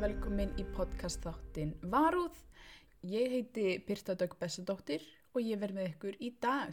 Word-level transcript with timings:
velkomin 0.00 0.54
í 0.56 0.62
podcast 0.72 1.20
þáttin 1.20 1.74
Varúð. 1.92 2.36
Ég 3.04 3.34
heiti 3.34 3.64
Birta 3.84 4.14
Dögg 4.16 4.32
Bessadóttir 4.40 5.02
og 5.34 5.42
ég 5.44 5.60
verð 5.60 5.76
með 5.76 5.88
ykkur 5.90 6.14
í 6.24 6.30
dag. 6.40 6.72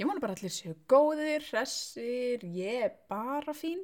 Ég 0.00 0.08
vona 0.08 0.22
bara 0.22 0.32
allir 0.38 0.54
séu 0.54 0.72
góðir, 0.88 1.44
hressir, 1.50 2.46
ég 2.48 2.86
er 2.86 2.94
bara 3.10 3.52
fín. 3.52 3.82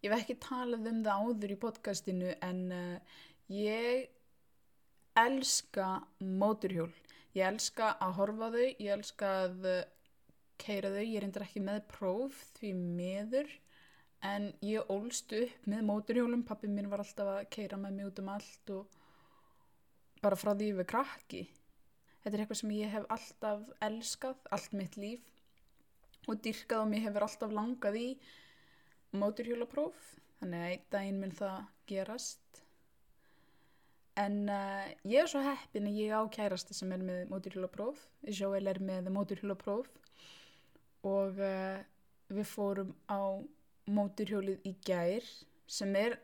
Ég 0.00 0.08
hef 0.08 0.22
ekki 0.22 0.38
talað 0.40 0.88
um 0.88 1.02
það 1.04 1.26
áður 1.26 1.52
í 1.52 1.58
podcastinu 1.66 2.32
en 2.48 2.62
uh, 2.78 3.18
ég 3.52 4.08
elska 5.20 5.90
móturhjól. 6.24 6.88
Ég 7.36 7.44
elska 7.50 7.92
að 8.00 8.16
horfa 8.22 8.48
þau, 8.56 8.70
ég 8.70 8.94
elska 8.96 9.34
að 9.42 9.68
uh, 9.68 9.82
keira 10.64 10.94
þau, 10.96 11.04
ég 11.04 11.28
endur 11.28 11.44
ekki 11.44 11.66
með 11.68 11.84
próf 11.92 12.40
því 12.56 12.72
meður 12.80 13.52
en 14.22 14.52
ég 14.62 14.90
ólst 14.92 15.32
upp 15.34 15.66
með 15.66 15.86
móturhjólum, 15.88 16.44
pappi 16.46 16.70
mín 16.70 16.90
var 16.90 17.02
alltaf 17.02 17.30
að 17.32 17.48
keira 17.54 17.78
með 17.80 17.96
mig 17.96 18.10
út 18.10 18.20
um 18.22 18.30
allt 18.30 18.72
og 18.74 18.98
bara 20.22 20.38
frá 20.38 20.52
því 20.54 20.68
við 20.78 20.88
krakki. 20.92 21.42
Þetta 22.22 22.36
er 22.36 22.42
eitthvað 22.44 22.60
sem 22.60 22.74
ég 22.76 22.92
hef 22.92 23.08
alltaf 23.10 23.62
elskað, 23.82 24.42
allt 24.54 24.74
mitt 24.78 24.98
líf. 25.00 25.24
Og 26.30 26.38
dyrkað 26.38 26.84
og 26.84 26.90
mér 26.92 27.08
hefur 27.08 27.26
alltaf 27.26 27.54
langað 27.54 27.98
í 27.98 28.08
móturhjólapróf, 29.18 30.04
þannig 30.38 30.62
að 30.62 30.74
einn 30.74 30.84
daginn 30.94 31.18
mun 31.18 31.34
það 31.34 31.64
gerast. 31.90 32.60
En 34.22 34.38
uh, 34.46 34.86
ég 35.08 35.24
er 35.24 35.30
svo 35.32 35.42
heppin 35.42 35.88
að 35.88 35.98
ég 35.98 36.14
á 36.14 36.22
kærasti 36.30 36.76
sem 36.76 36.94
er 36.94 37.02
með 37.02 37.24
móturhjólapróf, 37.32 38.06
Joel 38.28 38.68
er 38.70 38.78
með 38.84 39.10
móturhjólapróf 39.16 39.90
og 41.08 41.40
uh, 41.42 41.82
við 42.30 42.46
fórum 42.46 42.92
á 43.10 43.42
móturhjólið 43.90 44.68
í 44.68 44.76
gær 44.86 45.26
sem 45.66 45.96
er 45.98 46.18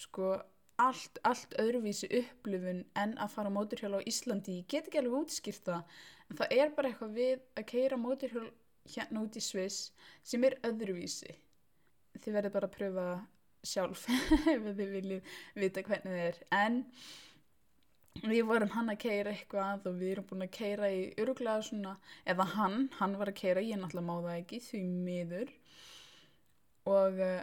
sko 0.00 0.34
allt, 0.82 1.20
allt 1.24 1.56
öðruvísi 1.60 2.08
upplifun 2.20 2.84
en 3.00 3.16
að 3.22 3.32
fara 3.32 3.52
á 3.52 3.56
móturhjól 3.56 3.96
á 3.96 4.06
Íslandi. 4.08 4.60
Ég 4.60 4.68
get 4.68 4.88
ekki 4.90 5.00
alveg 5.00 5.18
útskýrt 5.22 5.64
það 5.68 5.98
en 6.28 6.40
það 6.40 6.56
er 6.58 6.72
bara 6.76 6.90
eitthvað 6.90 7.16
við 7.16 7.44
að 7.56 7.68
keira 7.72 8.00
móturhjól 8.00 8.48
hérna 8.94 9.22
út 9.24 9.38
í 9.38 9.42
Sviss 9.42 9.90
sem 10.26 10.44
er 10.46 10.58
öðruvísi. 10.66 11.36
Þið 12.16 12.38
verður 12.38 12.56
bara 12.56 12.68
að 12.68 12.76
pröfa 12.76 13.06
sjálf 13.66 14.06
ef 14.54 14.66
þið 14.66 14.90
viljið 14.98 15.38
vita 15.56 15.84
hvernig 15.86 16.12
þið 16.12 16.26
er. 16.26 16.42
En 16.54 16.82
við 18.24 18.46
vorum 18.48 18.72
hann 18.72 18.92
að 18.92 19.00
keira 19.02 19.32
eitthvað 19.32 19.88
og 19.90 19.98
við 20.00 20.12
erum 20.14 20.28
búin 20.28 20.46
að 20.46 20.54
keira 20.56 20.90
í 20.92 21.02
öruglega 21.20 21.64
svona, 21.66 21.96
eða 22.24 22.46
hann, 22.54 22.86
hann 23.00 23.16
var 23.20 23.32
að 23.32 23.40
keira, 23.40 23.64
ég 23.64 23.80
náttúrulega 23.80 24.08
má 24.08 24.28
það 24.28 24.38
ekki 24.38 24.60
því 24.68 24.82
miður 24.92 25.52
og 26.86 27.20
uh, 27.22 27.42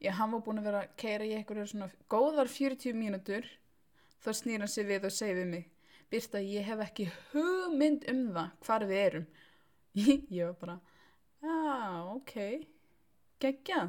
já, 0.00 0.12
hann 0.18 0.34
var 0.34 0.44
búin 0.44 0.60
að 0.62 0.70
vera 0.70 0.84
að 0.84 0.94
keira 1.00 1.26
í 1.26 1.34
eitthvað 1.36 1.66
svona 1.72 1.90
góðar 2.12 2.52
40 2.52 2.96
mínútur. 2.98 3.48
Þá 4.22 4.30
snýr 4.34 4.64
hann 4.64 4.72
sig 4.72 4.88
við 4.88 5.06
og 5.06 5.14
segir 5.14 5.42
við 5.42 5.52
mig 5.52 5.66
Birta, 6.08 6.40
ég 6.40 6.64
hef 6.64 6.80
ekki 6.80 7.04
hugmynd 7.34 8.06
um 8.08 8.22
það 8.32 8.52
hvar 8.64 8.84
við 8.88 9.00
erum. 9.02 9.26
Ég 10.32 10.46
var 10.46 10.54
bara 10.56 10.76
já, 11.42 11.56
ok 12.14 12.34
geggja 13.42 13.82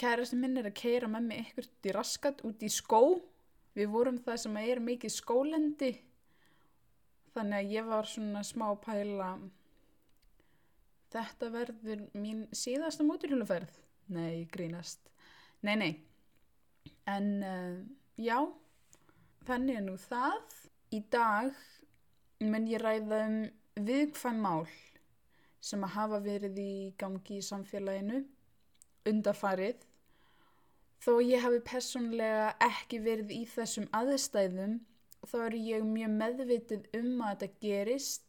kærasti 0.00 0.38
minn 0.38 0.58
er 0.60 0.68
að 0.68 0.78
keira 0.80 1.08
með 1.10 1.26
mig 1.26 1.40
eitthvað 1.42 1.88
í 1.90 1.94
raskat 1.96 2.44
út 2.46 2.62
í 2.62 2.70
skó. 2.72 3.02
Við 3.76 3.90
vorum 3.92 4.18
það 4.22 4.38
sem 4.44 4.56
er 4.60 4.82
mikið 4.82 5.14
skólendi. 5.14 5.90
Þannig 7.34 7.58
að 7.58 7.74
ég 7.74 7.88
var 7.88 8.08
svona 8.10 8.42
smá 8.46 8.66
pæla 8.82 9.30
þetta 11.10 11.50
verður 11.54 12.04
mín 12.18 12.46
síðasta 12.54 13.06
móturhjóluferð 13.06 13.78
nei, 14.14 14.46
grínast. 14.52 15.10
Nei, 15.66 15.76
nei. 15.76 15.92
En 17.10 17.28
uh, 17.44 17.78
já 18.20 18.38
þannig 19.48 19.80
er 19.80 19.86
nú 19.86 19.96
það. 20.00 20.56
Í 20.90 21.02
dag 21.12 21.54
menn 22.42 22.68
ég 22.70 22.82
ræða 22.82 23.20
um 23.28 23.36
viðkvæm 23.86 24.40
mál 24.42 24.66
sem 25.62 25.82
að 25.84 25.94
hafa 25.94 26.18
verið 26.24 26.58
í 26.58 26.72
gangi 26.98 27.38
í 27.38 27.44
samfélaginu 27.44 28.22
undafarið 29.08 29.84
þó 31.04 31.12
ég 31.24 31.44
hafi 31.44 31.60
personlega 31.64 32.48
ekki 32.64 33.00
verið 33.04 33.34
í 33.36 33.42
þessum 33.48 33.86
aðstæðum 33.96 34.78
þá 35.28 35.36
eru 35.46 35.60
ég 35.66 35.86
mjög 35.86 36.16
meðvitið 36.16 36.88
um 36.96 37.22
að 37.24 37.44
þetta 37.44 37.62
gerist 37.66 38.26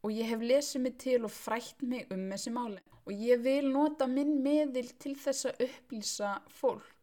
og 0.00 0.14
ég 0.14 0.30
hef 0.30 0.44
lesið 0.44 0.86
mig 0.86 0.96
til 1.02 1.24
og 1.26 1.34
frætt 1.34 1.82
mig 1.82 2.06
um 2.14 2.22
þessi 2.32 2.52
máli 2.54 2.80
og 3.06 3.12
ég 3.26 3.42
vil 3.44 3.68
nota 3.72 4.06
minn 4.06 4.40
meðil 4.44 4.90
til 5.02 5.16
þess 5.18 5.48
að 5.50 5.62
upplýsa 5.66 6.32
fólk. 6.60 6.96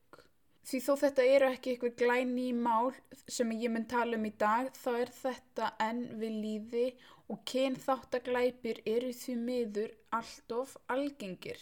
Því 0.67 0.79
þó 0.83 0.93
þetta 1.01 1.25
eru 1.31 1.47
ekki 1.53 1.73
eitthvað 1.73 1.97
glæni 2.01 2.49
í 2.49 2.55
mál 2.55 2.91
sem 3.31 3.51
ég 3.55 3.71
mun 3.71 3.87
tala 3.87 4.17
um 4.19 4.27
í 4.27 4.33
dag 4.39 4.69
þá 4.75 4.89
er 4.93 5.11
þetta 5.21 5.69
enn 5.85 6.01
við 6.19 6.37
líði 6.43 6.85
og 7.31 7.43
kyn 7.47 7.77
þáttaglæpir 7.79 8.81
eru 8.85 9.13
því 9.15 9.35
miður 9.47 9.93
allt 10.17 10.55
of 10.55 10.75
algengir. 10.91 11.59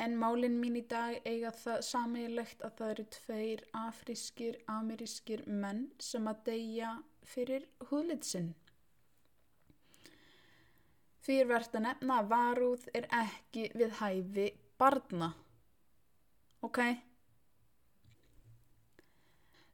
En 0.00 0.16
málinn 0.18 0.56
mín 0.60 0.78
í 0.80 0.84
dag 0.88 1.20
eiga 1.28 1.52
það 1.54 1.84
sammeilegt 1.88 2.64
að 2.64 2.78
það 2.78 2.92
eru 2.94 3.04
tveir 3.16 3.64
afrískir, 3.82 4.56
amerískir 4.66 5.44
menn 5.46 5.84
sem 6.00 6.26
að 6.32 6.40
deyja 6.48 6.94
fyrir 7.34 7.68
húðlitsinn. 7.90 8.54
Því 11.22 11.38
er 11.38 11.48
verðt 11.52 11.78
að 11.78 11.84
nefna 11.86 12.18
að 12.18 12.30
varúð 12.32 12.84
er 12.98 13.08
ekki 13.14 13.68
við 13.78 13.96
hæfi 14.00 14.46
barna. 14.78 15.32
Ok? 16.66 16.80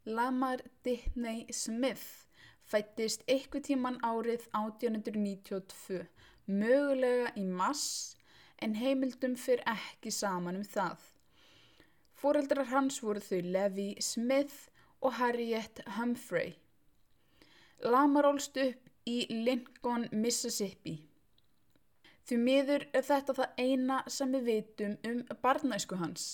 Lamar 0.08 0.60
Dittney 0.84 1.46
Smith 1.52 2.28
fættist 2.68 3.24
eitthvað 3.28 3.64
tíman 3.68 3.98
árið 4.04 4.44
1892, 4.56 6.04
mögulega 6.46 7.32
í 7.40 7.44
mass 7.48 8.16
en 8.60 8.76
heimildum 8.76 9.36
fyrir 9.40 9.64
ekki 9.72 10.12
saman 10.12 10.60
um 10.60 10.68
það. 10.76 11.00
Fóreldrar 12.18 12.68
hans 12.72 13.00
voru 13.04 13.22
þau 13.24 13.40
Levi 13.56 13.90
Smith 14.02 14.68
og 15.00 15.16
Harriet 15.20 15.80
Humphrey. 15.96 16.56
Lamar 17.84 18.26
ólst 18.32 18.58
upp 18.58 18.88
í 19.06 19.20
Lincoln, 19.30 20.08
Mississippi. 20.12 20.98
Því 22.28 22.36
miður 22.42 22.82
er 22.92 23.04
þetta 23.08 23.34
það 23.38 23.60
eina 23.62 24.02
sem 24.12 24.34
við 24.36 24.48
veitum 24.50 24.96
um 25.08 25.20
barnæsku 25.40 25.96
hans. 25.96 26.26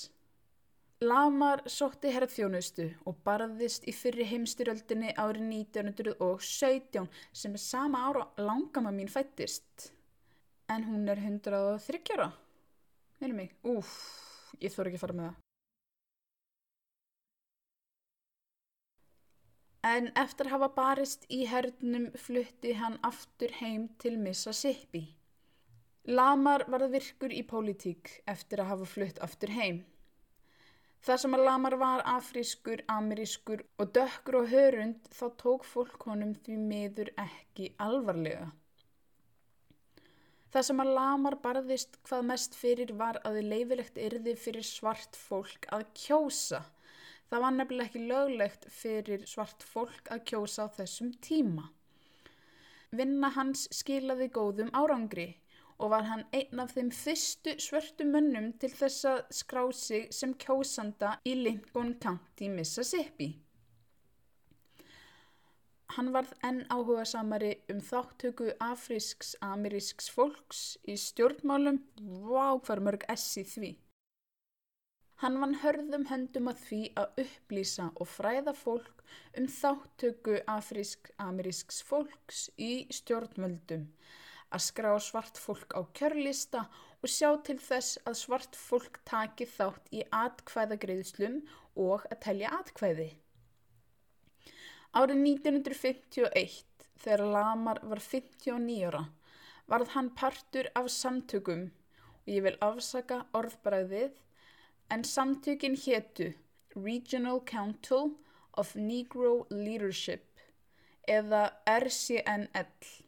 Lamar 1.04 1.62
sótti 1.70 2.10
herrþjónustu 2.10 2.88
og 3.06 3.20
barðist 3.26 3.86
í 3.86 3.94
fyrri 3.94 4.26
heimstyröldinni 4.26 5.12
árið 5.14 5.46
1917 5.52 7.06
sem 7.30 7.54
er 7.54 7.62
sama 7.62 8.02
ára 8.08 8.26
langama 8.42 8.90
mín 8.90 9.10
fættist. 9.12 9.92
En 10.66 10.82
hún 10.88 11.06
er 11.12 11.22
103 11.22 12.02
ára. 12.16 12.30
Minnum 13.20 13.44
mig, 13.44 13.54
úf, 13.62 13.94
ég 14.58 14.74
þór 14.74 14.90
ekki 14.90 14.98
að 14.98 15.06
fara 15.06 15.18
með 15.18 15.30
það. 15.30 15.40
En 19.94 20.14
eftir 20.18 20.48
að 20.48 20.56
hafa 20.56 20.74
barist 20.74 21.26
í 21.30 21.44
hernum 21.46 22.08
flutti 22.18 22.72
hann 22.80 22.96
aftur 23.06 23.52
heim 23.60 23.92
til 24.02 24.18
Mississippi. 24.18 25.10
Lamar 26.04 26.66
varð 26.68 26.90
virkur 26.92 27.32
í 27.32 27.40
pólitík 27.48 28.10
eftir 28.28 28.60
að 28.60 28.66
hafa 28.74 28.86
flutt 28.92 29.18
aftur 29.24 29.48
heim. 29.56 29.78
Þar 31.04 31.20
sem 31.20 31.36
að 31.36 31.44
Lamar 31.46 31.76
var 31.80 32.02
afrískur, 32.04 32.82
amerískur 32.92 33.62
og 33.80 33.94
dökkur 33.96 34.36
og 34.42 34.50
hörund 34.50 35.06
þá 35.08 35.24
tók 35.40 35.62
fólk 35.64 36.04
honum 36.04 36.34
því 36.44 36.56
miður 36.60 37.10
ekki 37.22 37.70
alvarlega. 37.80 38.50
Það 40.52 40.66
sem 40.68 40.82
að 40.84 40.90
Lamar 40.98 41.36
barðist 41.46 41.96
hvað 42.04 42.26
mest 42.28 42.54
fyrir 42.54 42.92
var 43.00 43.16
að 43.24 43.38
þið 43.38 43.48
leifilegt 43.54 44.00
yrði 44.08 44.34
fyrir 44.42 44.66
svart 44.68 45.16
fólk 45.16 45.70
að 45.72 45.86
kjósa. 46.02 46.60
Það 47.32 47.46
var 47.46 47.56
nefnilega 47.56 47.88
ekki 47.88 48.02
löglegt 48.10 48.68
fyrir 48.68 49.24
svart 49.24 49.64
fólk 49.64 50.12
að 50.12 50.26
kjósa 50.28 50.68
á 50.68 50.74
þessum 50.76 51.16
tíma. 51.24 51.64
Vinna 52.92 53.32
hans 53.38 53.64
skilaði 53.72 54.28
góðum 54.36 54.68
árangri 54.76 55.30
og 55.78 55.90
var 55.90 56.06
hann 56.08 56.24
einn 56.36 56.60
af 56.62 56.74
þeim 56.76 56.90
fyrstu 56.94 57.54
svörtu 57.62 58.06
mönnum 58.06 58.52
til 58.62 58.70
þess 58.70 59.06
að 59.10 59.22
skrá 59.38 59.64
sig 59.74 60.06
sem 60.14 60.34
kjósanda 60.44 61.16
í 61.26 61.34
Lincoln 61.40 61.96
County, 62.02 62.48
Mississippi. 62.48 63.32
Hann 65.94 66.10
varð 66.14 66.32
enn 66.46 66.62
áhuga 66.74 67.04
samari 67.06 67.52
um 67.70 67.80
þáttöku 67.84 68.50
afrisks-amerísks 68.66 70.08
fólks 70.10 70.62
í 70.90 70.96
stjórnmálum, 70.98 71.82
vá 72.26 72.56
hvar 72.66 72.82
mörg 72.82 73.04
essi 73.14 73.44
því. 73.46 73.74
Hann 75.22 75.38
vann 75.40 75.54
hörðum 75.62 76.08
höndum 76.10 76.50
að 76.50 76.62
því 76.68 76.80
að 77.00 77.20
upplýsa 77.22 77.90
og 77.94 78.10
fræða 78.10 78.54
fólk 78.58 79.04
um 79.38 79.46
þáttöku 79.58 80.40
afrisk-amerísks 80.56 81.78
fólks 81.86 82.48
í 82.58 82.72
stjórnmöldum 82.98 83.86
að 84.54 84.64
skrá 84.68 84.92
svart 85.02 85.40
fólk 85.40 85.74
á 85.74 85.80
kjörlista 85.98 86.64
og 87.02 87.10
sjá 87.10 87.30
til 87.46 87.58
þess 87.60 87.98
að 88.08 88.18
svart 88.20 88.56
fólk 88.56 89.00
taki 89.08 89.46
þátt 89.50 89.90
í 89.92 90.04
atkvæðagreiðslum 90.14 91.40
og 91.84 92.06
að 92.08 92.20
telja 92.26 92.52
atkvæði. 92.60 93.10
Árið 94.94 95.20
1951, 95.26 96.60
þegar 97.02 97.24
Lamar 97.34 97.80
var 97.82 98.00
59 98.00 98.84
ára, 98.88 99.04
varð 99.66 99.94
hann 99.96 100.12
partur 100.14 100.68
af 100.78 100.90
samtökum 100.94 101.66
og 102.24 102.30
ég 102.30 102.44
vil 102.46 102.54
afsaka 102.64 103.24
orðbræðið 103.34 104.14
en 104.94 105.04
samtökin 105.04 105.74
héttu 105.84 106.30
Regional 106.76 107.40
Council 107.50 108.14
of 108.56 108.74
Negro 108.76 109.46
Leadership 109.50 110.40
eða 111.08 111.48
RCNL. 111.68 113.03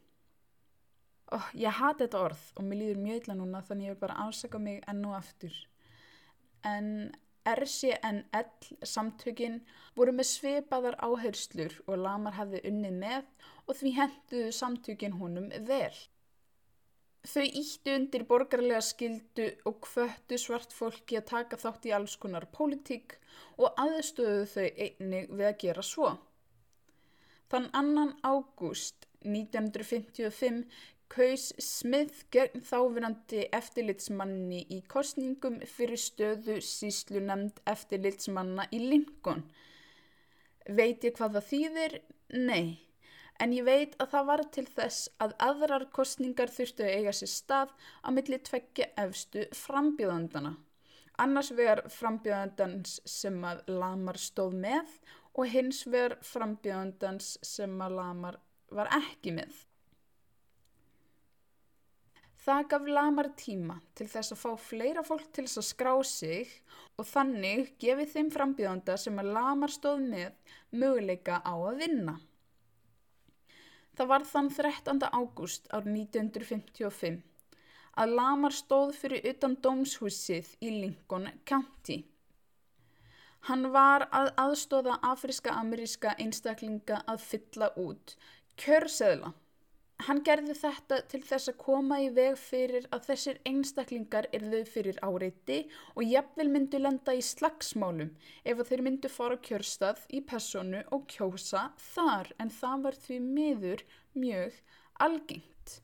Oh, 1.35 1.47
ég 1.59 1.75
hati 1.75 2.05
þetta 2.05 2.19
orð 2.23 2.43
og 2.55 2.63
mér 2.63 2.79
líður 2.81 2.99
mjög 3.03 3.17
illa 3.21 3.35
núna 3.35 3.63
þannig 3.67 3.89
ég 3.89 3.95
vil 3.95 4.03
bara 4.05 4.19
afsaka 4.23 4.59
mig 4.63 4.77
enn 4.87 5.01
og 5.09 5.17
aftur. 5.17 5.55
En 6.63 6.87
RCNL 7.47 8.85
samtökin 8.87 9.61
voru 9.95 10.13
með 10.15 10.29
sveipaðar 10.31 10.97
áherslur 11.03 11.75
og 11.87 11.99
Lamar 12.03 12.35
hafði 12.37 12.61
unnið 12.69 12.99
með 13.01 13.27
og 13.67 13.79
því 13.79 13.93
henduðu 13.97 14.53
samtökin 14.55 15.17
honum 15.19 15.49
vel. 15.67 15.95
Þau 17.27 17.43
ítti 17.43 17.91
undir 17.91 18.23
borgarlega 18.27 18.79
skildu 18.85 19.49
og 19.67 19.87
hvöttu 19.91 20.39
svart 20.39 20.71
fólki 20.75 21.19
að 21.19 21.29
taka 21.33 21.59
þátt 21.59 21.87
í 21.89 21.95
alls 21.95 22.15
konar 22.21 22.47
pólitík 22.55 23.17
og 23.59 23.75
aðstöðu 23.83 24.45
þau 24.53 24.67
einnig 24.85 25.31
við 25.33 25.49
að 25.49 25.59
gera 25.65 25.83
svo. 25.83 26.13
Þann 27.51 27.67
annan 27.75 28.15
ágúst 28.23 29.07
1955 29.27 30.63
kaus 31.13 31.51
Smith 31.63 32.25
gegn 32.33 32.63
þáverandi 32.67 33.45
eftirlitsmanni 33.55 34.63
í 34.73 34.81
kostningum 34.91 35.59
fyrir 35.75 36.01
stöðu 36.01 36.57
síslu 36.63 37.21
nefnd 37.23 37.61
eftirlitsmanna 37.69 38.67
í 38.75 38.81
Lincoln. 38.83 39.45
Veit 40.67 41.05
ég 41.07 41.15
hvað 41.17 41.37
það 41.37 41.49
þýðir? 41.51 41.97
Nei, 42.35 42.65
en 43.39 43.53
ég 43.55 43.67
veit 43.67 43.95
að 44.01 44.13
það 44.13 44.29
var 44.31 44.43
til 44.57 44.65
þess 44.67 45.09
að 45.23 45.35
aðrar 45.47 45.85
kostningar 45.95 46.51
þurftu 46.51 46.87
að 46.87 46.95
eiga 46.97 47.13
sér 47.15 47.31
stað 47.33 47.75
á 48.03 48.07
milli 48.11 48.39
tveggja 48.49 48.89
efstu 49.05 49.45
frambjöðandana. 49.55 50.57
Annars 51.17 51.53
vegar 51.57 51.85
frambjöðandans 51.89 52.99
sem 53.09 53.39
að 53.47 53.63
Lamar 53.73 54.19
stóð 54.21 54.59
með 54.65 54.99
og 55.33 55.49
hins 55.53 55.85
vegar 55.87 56.17
frambjöðandans 56.25 57.37
sem 57.45 57.73
að 57.81 57.97
Lamar 58.01 58.37
var 58.73 58.91
ekki 58.99 59.33
með. 59.39 59.66
Það 62.47 62.67
gaf 62.71 62.85
lamar 62.87 63.27
tíma 63.35 63.73
til 63.99 64.05
þess 64.07 64.31
að 64.31 64.39
fá 64.39 64.51
fleira 64.63 65.01
fólk 65.03 65.25
til 65.35 65.43
þess 65.43 65.59
að 65.59 65.65
skrá 65.67 65.93
sig 66.07 66.51
og 66.95 67.07
þannig 67.09 67.73
gefið 67.83 68.13
þeim 68.13 68.29
frambíðanda 68.31 68.93
sem 69.01 69.17
að 69.19 69.31
lamar 69.35 69.73
stóð 69.73 70.05
með 70.13 70.53
möguleika 70.71 71.41
á 71.43 71.51
að 71.57 71.81
vinna. 71.81 72.13
Það 73.99 74.09
var 74.13 74.25
þann 74.29 74.47
13. 74.55 75.03
ágúst 75.11 75.67
árið 75.75 75.97
1955 76.05 77.17
að 77.99 78.13
lamar 78.21 78.55
stóð 78.55 78.93
fyrir 78.95 79.27
utan 79.33 79.57
dómshúsið 79.67 80.53
í 80.63 80.71
Lincoln 80.77 81.27
County. 81.49 81.97
Hann 83.49 83.73
var 83.75 84.07
að 84.15 84.31
aðstóða 84.45 85.01
afriska-ameríska 85.11 86.15
einstaklinga 86.15 87.01
að 87.11 87.27
fylla 87.27 87.73
út 87.83 88.15
kjörseðla. 88.55 89.33
Hann 90.05 90.19
gerði 90.21 90.53
þetta 90.53 90.99
til 91.09 91.19
þess 91.25 91.49
að 91.49 91.57
koma 91.63 91.97
í 92.03 92.09
veg 92.13 92.35
fyrir 92.37 92.85
að 92.93 93.07
þessir 93.09 93.39
einstaklingar 93.49 94.27
erðu 94.37 94.59
fyrir 94.69 94.99
áreiti 95.01 95.57
og 95.95 96.03
jafnvel 96.05 96.51
myndu 96.53 96.81
lenda 96.83 97.15
í 97.17 97.23
slagsmálum 97.25 98.11
ef 98.45 98.61
þeir 98.69 98.83
myndu 98.85 99.09
fara 99.09 99.39
kjörstað 99.47 100.03
í 100.13 100.21
personu 100.31 100.83
og 100.93 101.07
kjósa 101.13 101.71
þar 101.89 102.29
en 102.37 102.53
það 102.53 102.83
var 102.85 102.99
því 103.07 103.17
miður 103.25 103.83
mjög 104.13 104.59
algengt. 105.07 105.79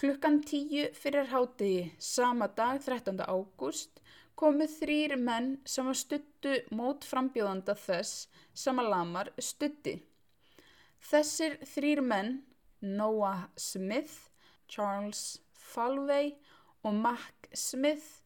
Klukkan 0.00 0.38
tíu 0.46 0.86
fyrir 0.96 1.26
hátegi 1.34 1.90
sama 1.98 2.46
dag 2.56 2.78
13. 2.80 3.18
ágúst 3.26 3.98
komu 4.38 4.70
þrýr 4.70 5.16
menn 5.20 5.50
sem 5.68 5.90
að 5.90 5.98
stuttu 6.04 6.54
mót 6.72 7.04
frambjóðanda 7.04 7.74
þess 7.76 8.30
sem 8.54 8.78
að 8.80 8.88
lamar 8.94 9.32
stutti. 9.36 9.98
Þessir 11.00 11.56
þrýr 11.64 12.02
menn, 12.04 12.34
Noah 12.80 13.48
Smith, 13.56 14.28
Charles 14.68 15.40
Falvey 15.52 16.34
og 16.84 16.94
Mac 16.94 17.48
Smith, 17.56 18.20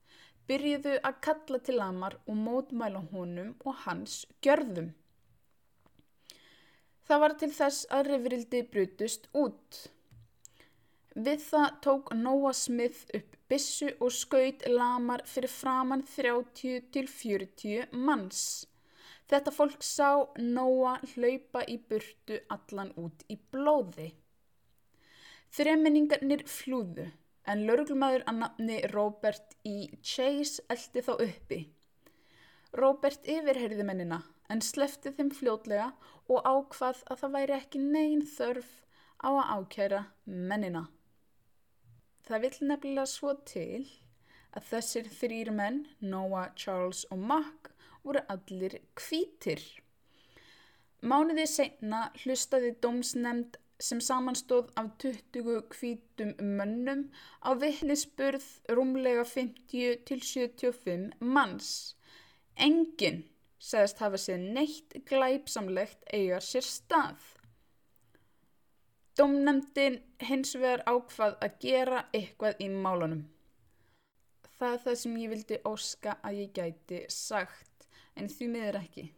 byrjuðu 0.49 0.99
að 1.01 1.21
kalla 1.25 1.61
til 1.65 1.79
Lamar 1.81 2.19
og 2.27 2.37
mótmæla 2.37 3.01
honum 3.13 3.55
og 3.65 3.81
hans 3.87 4.25
gjörðum. 4.45 4.93
Það 7.05 7.23
var 7.25 7.35
til 7.41 7.51
þess 7.53 7.87
að 7.93 8.07
rifrildi 8.11 8.61
brutust 8.75 9.27
út. 9.37 9.81
Við 11.15 11.43
það 11.47 11.81
tók 11.87 12.13
Noah 12.19 12.55
Smith 12.57 13.05
upp 13.17 13.37
bissu 13.49 13.91
og 14.01 14.13
skaut 14.13 14.65
Lamar 14.69 15.23
fyrir 15.29 15.53
framann 15.53 16.05
30 16.09 16.89
til 16.95 17.11
40 17.11 17.93
manns. 17.93 18.65
Þetta 19.35 19.51
fólk 19.51 19.81
sá 19.83 20.09
Nóa 20.39 20.93
hlaupa 21.11 21.65
í 21.67 21.75
burtu 21.91 22.37
allan 22.55 22.93
út 23.03 23.25
í 23.27 23.35
blóði. 23.51 24.13
Þreminningarnir 25.57 26.45
flúðu 26.47 27.09
en 27.51 27.65
lauruglumæður 27.67 28.23
að 28.31 28.39
nafni 28.45 28.77
Robert 28.93 29.57
E. 29.67 29.89
Chase 30.07 30.63
eldi 30.71 31.03
þá 31.09 31.11
uppi. 31.17 31.61
Robert 32.79 33.27
yfirherði 33.35 33.89
mennina 33.91 34.21
en 34.55 34.63
slefti 34.63 35.11
þeim 35.19 35.35
fljótlega 35.35 35.91
og 36.31 36.47
ákvað 36.47 37.03
að 37.11 37.25
það 37.25 37.37
væri 37.41 37.59
ekki 37.59 37.83
negin 37.83 38.25
þörf 38.37 38.73
á 39.19 39.31
að 39.35 39.53
ákjæra 39.57 40.03
mennina. 40.53 40.87
Það 42.23 42.47
vill 42.47 42.71
nefnilega 42.71 43.11
svo 43.11 43.35
til 43.43 43.83
að 44.55 44.71
þessir 44.71 45.15
þrýr 45.19 45.57
menn, 45.59 45.87
Noah, 45.99 46.53
Charles 46.55 47.03
og 47.11 47.19
Mack, 47.19 47.74
voru 48.05 48.23
allir 48.35 48.79
kvítir. 48.99 49.63
Mánuði 51.05 51.45
senna 51.51 52.07
hlustaði 52.23 52.71
dómsnemnd 52.85 53.59
sem 53.85 54.01
samanstóð 54.01 54.71
af 54.81 54.91
20 55.03 55.67
kvítum 55.75 56.33
mönnum 56.59 57.03
á 57.43 57.51
vittnisspurð 57.61 58.47
rúmlega 58.77 59.25
50 59.29 60.05
til 60.09 60.23
75 60.23 61.13
manns. 61.21 61.71
Enginn 62.57 63.25
segðast 63.59 64.01
hafa 64.05 64.21
sér 64.21 64.41
neitt 64.57 64.97
glæpsamlegt 65.09 66.07
eigar 66.13 66.45
sér 66.45 66.67
stað. 66.69 67.21
Dómnemndin 69.19 70.01
hins 70.29 70.55
vegar 70.59 70.83
ákvað 70.91 71.37
að 71.45 71.61
gera 71.63 72.01
eitthvað 72.17 72.65
í 72.65 72.71
málunum. 72.73 73.23
Það 74.55 74.73
er 74.73 74.83
það 74.87 74.99
sem 75.03 75.21
ég 75.23 75.31
vildi 75.35 75.61
óska 75.69 76.17
að 76.23 76.41
ég 76.41 76.53
gæti 76.57 77.05
sagt 77.11 77.74
en 78.17 78.31
því 78.31 78.51
miður 78.55 78.81
ekki. 78.81 79.09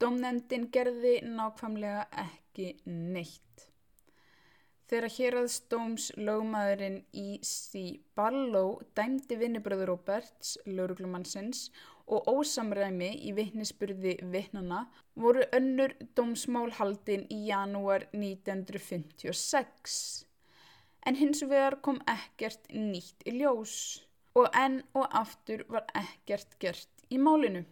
Dómnefndin 0.00 0.68
gerði 0.72 1.18
nákvæmlega 1.24 2.06
ekki 2.26 2.72
neitt. 2.84 3.66
Þegar 4.86 5.10
héraðstóms 5.16 6.12
lögmaðurinn 6.14 7.00
í 7.16 7.40
sí 7.42 7.84
Balló 8.14 8.82
dæmdi 8.94 9.38
vinnubröður 9.40 9.90
Roberts, 9.90 10.52
lauruglumannsins, 10.68 11.70
og 12.06 12.28
ósamræmi 12.30 13.08
í 13.26 13.32
vittnisspurði 13.34 14.12
vittnana 14.30 14.84
voru 15.18 15.42
önnur 15.58 15.96
dómsmál 16.14 16.70
haldin 16.78 17.24
í 17.34 17.40
janúar 17.48 18.06
1956. 18.12 19.96
En 21.06 21.18
hins 21.18 21.42
vegar 21.42 21.80
kom 21.82 21.98
ekkert 22.10 22.70
nýtt 22.70 23.26
í 23.26 23.34
ljós 23.40 23.74
og 24.38 24.46
enn 24.54 24.82
og 24.94 25.08
aftur 25.18 25.64
var 25.72 25.88
ekkert 25.98 26.58
gert 26.62 27.06
í 27.10 27.18
málinu. 27.18 27.64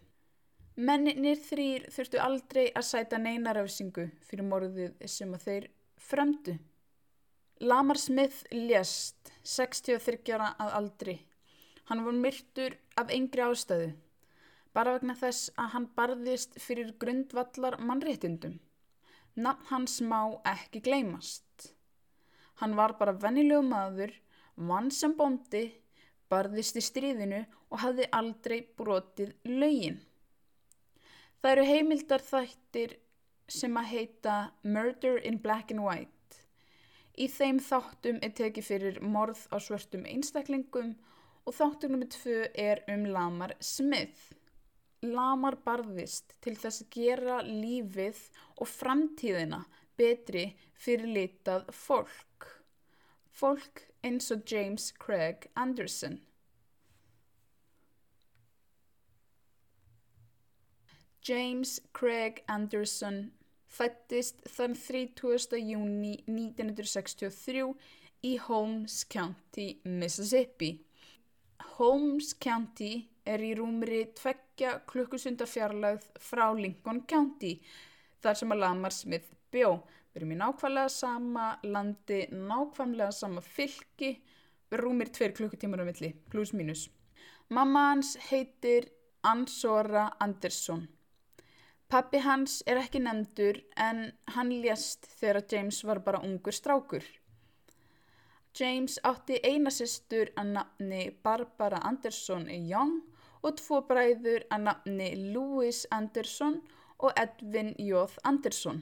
Menninir 0.75 1.37
þrýr 1.39 1.85
þurftu 1.87 2.19
aldrei 2.19 2.65
að 2.75 2.83
sæta 2.83 3.15
neinarafsingu 3.15 4.09
fyrir 4.27 4.43
morðið 4.43 5.05
sem 5.07 5.29
þeir 5.39 5.69
fremdu. 5.95 6.57
Lamar 7.63 7.95
Smith 7.95 8.41
lést 8.51 9.29
63 9.47 10.33
ára 10.35 10.49
að 10.59 10.73
aldri. 10.79 11.13
Hann 11.87 12.03
var 12.03 12.17
myrtur 12.19 12.75
af 12.99 13.13
yngri 13.15 13.45
ástöðu, 13.45 13.93
bara 14.75 14.97
vegna 14.97 15.15
þess 15.15 15.53
að 15.55 15.69
hann 15.77 15.85
barðist 15.95 16.59
fyrir 16.59 16.91
grundvallar 16.99 17.77
mannréttindum. 17.79 18.57
Nafn 19.35 19.69
hans 19.69 20.01
má 20.03 20.35
ekki 20.51 20.81
gleymast. 20.83 21.69
Hann 22.59 22.75
var 22.75 22.97
bara 22.99 23.13
vennilegu 23.15 23.63
maður, 23.63 24.11
mann 24.55 24.91
sem 24.91 25.15
bondi, 25.15 25.69
barðist 26.27 26.75
í 26.75 26.83
stríðinu 26.83 27.45
og 27.69 27.79
hafði 27.85 28.09
aldrei 28.11 28.59
brotið 28.75 29.31
lögin. 29.47 30.01
Það 31.45 31.51
eru 31.53 31.63
heimildar 31.69 32.23
þættir 32.25 32.93
sem 33.53 33.75
að 33.77 33.89
heita 33.91 34.35
Murder 34.65 35.19
in 35.29 35.35
Black 35.43 35.69
and 35.69 35.83
White. 35.85 36.39
Í 37.21 37.27
þeim 37.29 37.59
þáttum 37.61 38.17
er 38.25 38.31
tekið 38.39 38.65
fyrir 38.65 38.97
morð 39.05 39.43
á 39.53 39.61
svörtum 39.61 40.07
einstaklingum 40.09 40.95
og 41.45 41.53
þáttum 41.53 41.93
nummið 41.93 42.15
tvö 42.15 42.39
er 42.63 42.81
um 42.89 43.05
Lamar 43.13 43.53
Smith. 43.61 44.33
Lamar 45.05 45.59
barðist 45.67 46.33
til 46.41 46.55
þess 46.57 46.81
að 46.87 46.97
gera 46.97 47.37
lífið 47.45 48.25
og 48.57 48.71
framtíðina 48.73 49.61
betri 50.01 50.47
fyrir 50.73 51.13
litað 51.13 51.69
fólk. 51.69 52.49
Fólk 53.29 53.85
eins 54.01 54.33
og 54.33 54.49
James 54.49 54.89
Craig 54.97 55.45
Anderson. 55.53 56.23
James 61.25 61.79
Craig 61.91 62.43
Anderson 62.47 63.31
fættist 63.65 64.43
þann 64.45 64.75
30. 64.77 65.57
júni 65.57 66.11
1963 66.29 67.63
í 68.29 68.35
Holmes 68.45 68.99
County, 69.09 69.71
Mississippi. 69.89 70.69
Holmes 71.79 72.35
County 72.37 72.91
er 73.25 73.41
í 73.41 73.55
rúmri 73.57 74.03
tveggja 74.13 74.77
klukkusunda 74.85 75.47
fjarlagð 75.49 76.05
frá 76.21 76.45
Lincoln 76.53 77.01
County, 77.09 77.55
þar 78.21 78.37
sem 78.37 78.53
að 78.53 78.61
Lamar 78.61 78.93
Smith 78.93 79.33
bjó. 79.49 79.79
Við 80.13 80.21
erum 80.21 80.35
í 80.35 80.39
nákvæmlega 80.43 80.91
sama 80.93 81.47
landi, 81.65 82.21
nákvæmlega 82.31 83.09
sama 83.17 83.41
fylki, 83.41 84.13
rúmir 84.77 85.09
tveir 85.09 85.33
klukkutímar 85.33 85.81
á 85.81 85.89
milli, 85.89 86.13
plus 86.29 86.53
mínus. 86.53 86.85
Mamma 87.49 87.89
hans 87.89 88.13
heitir 88.29 88.91
Ansora 89.25 90.11
Andersson. 90.21 90.85
Pappi 91.89 92.19
hans 92.25 92.63
er 92.65 92.79
ekki 92.81 92.99
nefndur 93.05 93.59
en 93.77 93.99
hann 94.35 94.51
lést 94.63 95.05
þegar 95.19 95.43
James 95.51 95.83
var 95.85 96.01
bara 96.07 96.21
ungur 96.25 96.55
strákur. 96.55 97.05
James 98.59 98.95
átti 99.03 99.37
eina 99.43 99.69
sýstur 99.73 100.31
að 100.39 100.53
nafni 100.55 101.01
Barbara 101.23 101.81
Anderson 101.89 102.47
Young 102.49 103.01
og 103.43 103.57
tvo 103.59 103.81
bræður 103.89 104.47
að 104.49 104.63
nafni 104.69 105.09
Louis 105.35 105.83
Anderson 105.91 106.61
og 106.97 107.11
Edwin 107.21 107.73
J. 107.77 108.07
Anderson. 108.23 108.81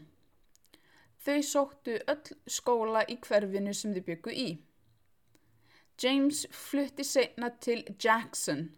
Þau 1.23 1.41
sóttu 1.47 1.97
öll 2.13 2.37
skóla 2.47 3.03
í 3.09 3.17
hverfinu 3.25 3.73
sem 3.75 3.95
þau 3.95 4.05
byggu 4.07 4.35
í. 4.45 4.47
James 5.99 6.45
flutti 6.51 7.03
segna 7.03 7.49
til 7.59 7.83
Jackson. 8.03 8.69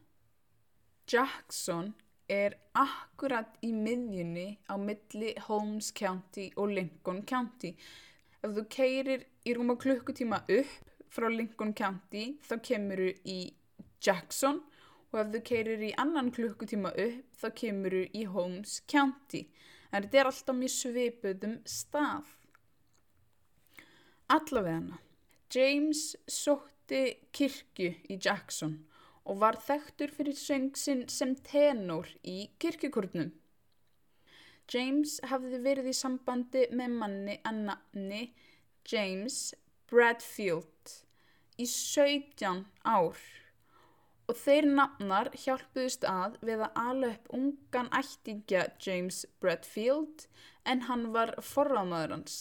Jackson 1.11 1.93
er 2.31 2.55
akkurat 2.73 3.57
í 3.65 3.71
miðjunni 3.73 4.47
á 4.69 4.75
milli 4.81 5.33
Holmes 5.47 5.91
County 5.95 6.49
og 6.55 6.73
Lincoln 6.73 7.21
County. 7.27 7.75
Ef 8.41 8.55
þú 8.55 8.65
keirir 8.69 9.25
í 9.45 9.53
rúma 9.57 9.77
klukkutíma 9.77 10.41
upp 10.45 10.93
frá 11.13 11.29
Lincoln 11.31 11.73
County 11.77 12.35
þá 12.45 12.55
kemur 12.65 13.01
þú 13.03 13.11
í 13.29 13.39
Jackson 14.01 14.61
og 15.13 15.19
ef 15.21 15.29
þú 15.35 15.43
keirir 15.49 15.85
í 15.85 15.93
annan 16.01 16.31
klukkutíma 16.33 16.91
upp 16.91 17.37
þá 17.41 17.47
kemur 17.61 17.97
þú 17.99 18.03
í 18.13 18.25
Holmes 18.33 18.79
County. 18.91 19.45
En 19.91 20.03
þetta 20.03 20.19
er 20.19 20.31
alltaf 20.31 20.57
mjög 20.57 20.73
svipuðum 20.75 21.59
stað. 21.69 22.33
Allavega 24.33 24.79
hana. 24.79 24.99
James 25.53 26.15
sótti 26.27 27.03
kirkju 27.31 27.93
í 28.09 28.17
Jackson 28.17 28.79
og 29.25 29.41
var 29.41 29.57
þekktur 29.67 30.13
fyrir 30.13 30.37
söngsinn 30.37 31.05
sem 31.09 31.33
tenor 31.47 32.09
í 32.23 32.37
kirkjukurnum. 32.61 33.31
James 34.71 35.19
hafði 35.29 35.61
verið 35.61 35.91
í 35.91 35.95
sambandi 35.97 36.65
með 36.73 36.99
manni 37.01 37.39
að 37.45 37.61
nafni 37.69 38.21
James 38.89 39.39
Bradfield 39.89 40.95
í 41.61 41.67
17 41.69 42.63
ár 42.85 43.19
og 44.25 44.37
þeir 44.41 44.67
nafnar 44.71 45.29
hjálpuðust 45.37 46.05
að 46.09 46.39
við 46.49 46.63
að 46.65 46.79
ala 46.81 47.11
upp 47.13 47.31
ungan 47.37 47.91
ættingja 47.93 48.65
James 48.81 49.23
Bradfield 49.41 50.25
en 50.65 50.85
hann 50.89 51.11
var 51.13 51.35
forrámaður 51.45 52.17
hans. 52.17 52.39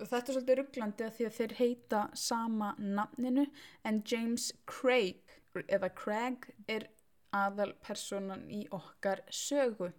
Þetta 0.00 0.20
er 0.20 0.36
svolítið 0.36 0.58
rugglandi 0.60 1.06
að 1.06 1.16
því 1.16 1.26
að 1.26 1.36
þeir 1.38 1.56
heita 1.58 2.04
sama 2.16 2.70
nafninu 2.78 3.48
en 3.84 4.00
James 4.06 4.46
Craig 4.70 5.29
eða 5.66 5.90
Craig 5.96 6.46
er 6.68 6.86
aðal 7.34 7.72
personan 7.82 8.46
í 8.50 8.64
okkar 8.74 9.22
sögu. 9.30 9.90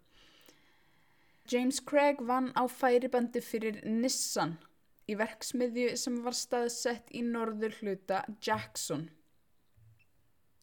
James 1.52 1.80
Craig 1.84 2.22
vann 2.28 2.52
á 2.56 2.64
færibandi 2.72 3.42
fyrir 3.44 3.82
Nissan 3.86 4.58
í 5.10 5.18
verksmiðju 5.20 5.96
sem 6.00 6.20
var 6.26 6.38
staðsett 6.38 7.12
í 7.12 7.24
norður 7.26 7.76
hluta 7.82 8.22
Jackson. 8.40 9.10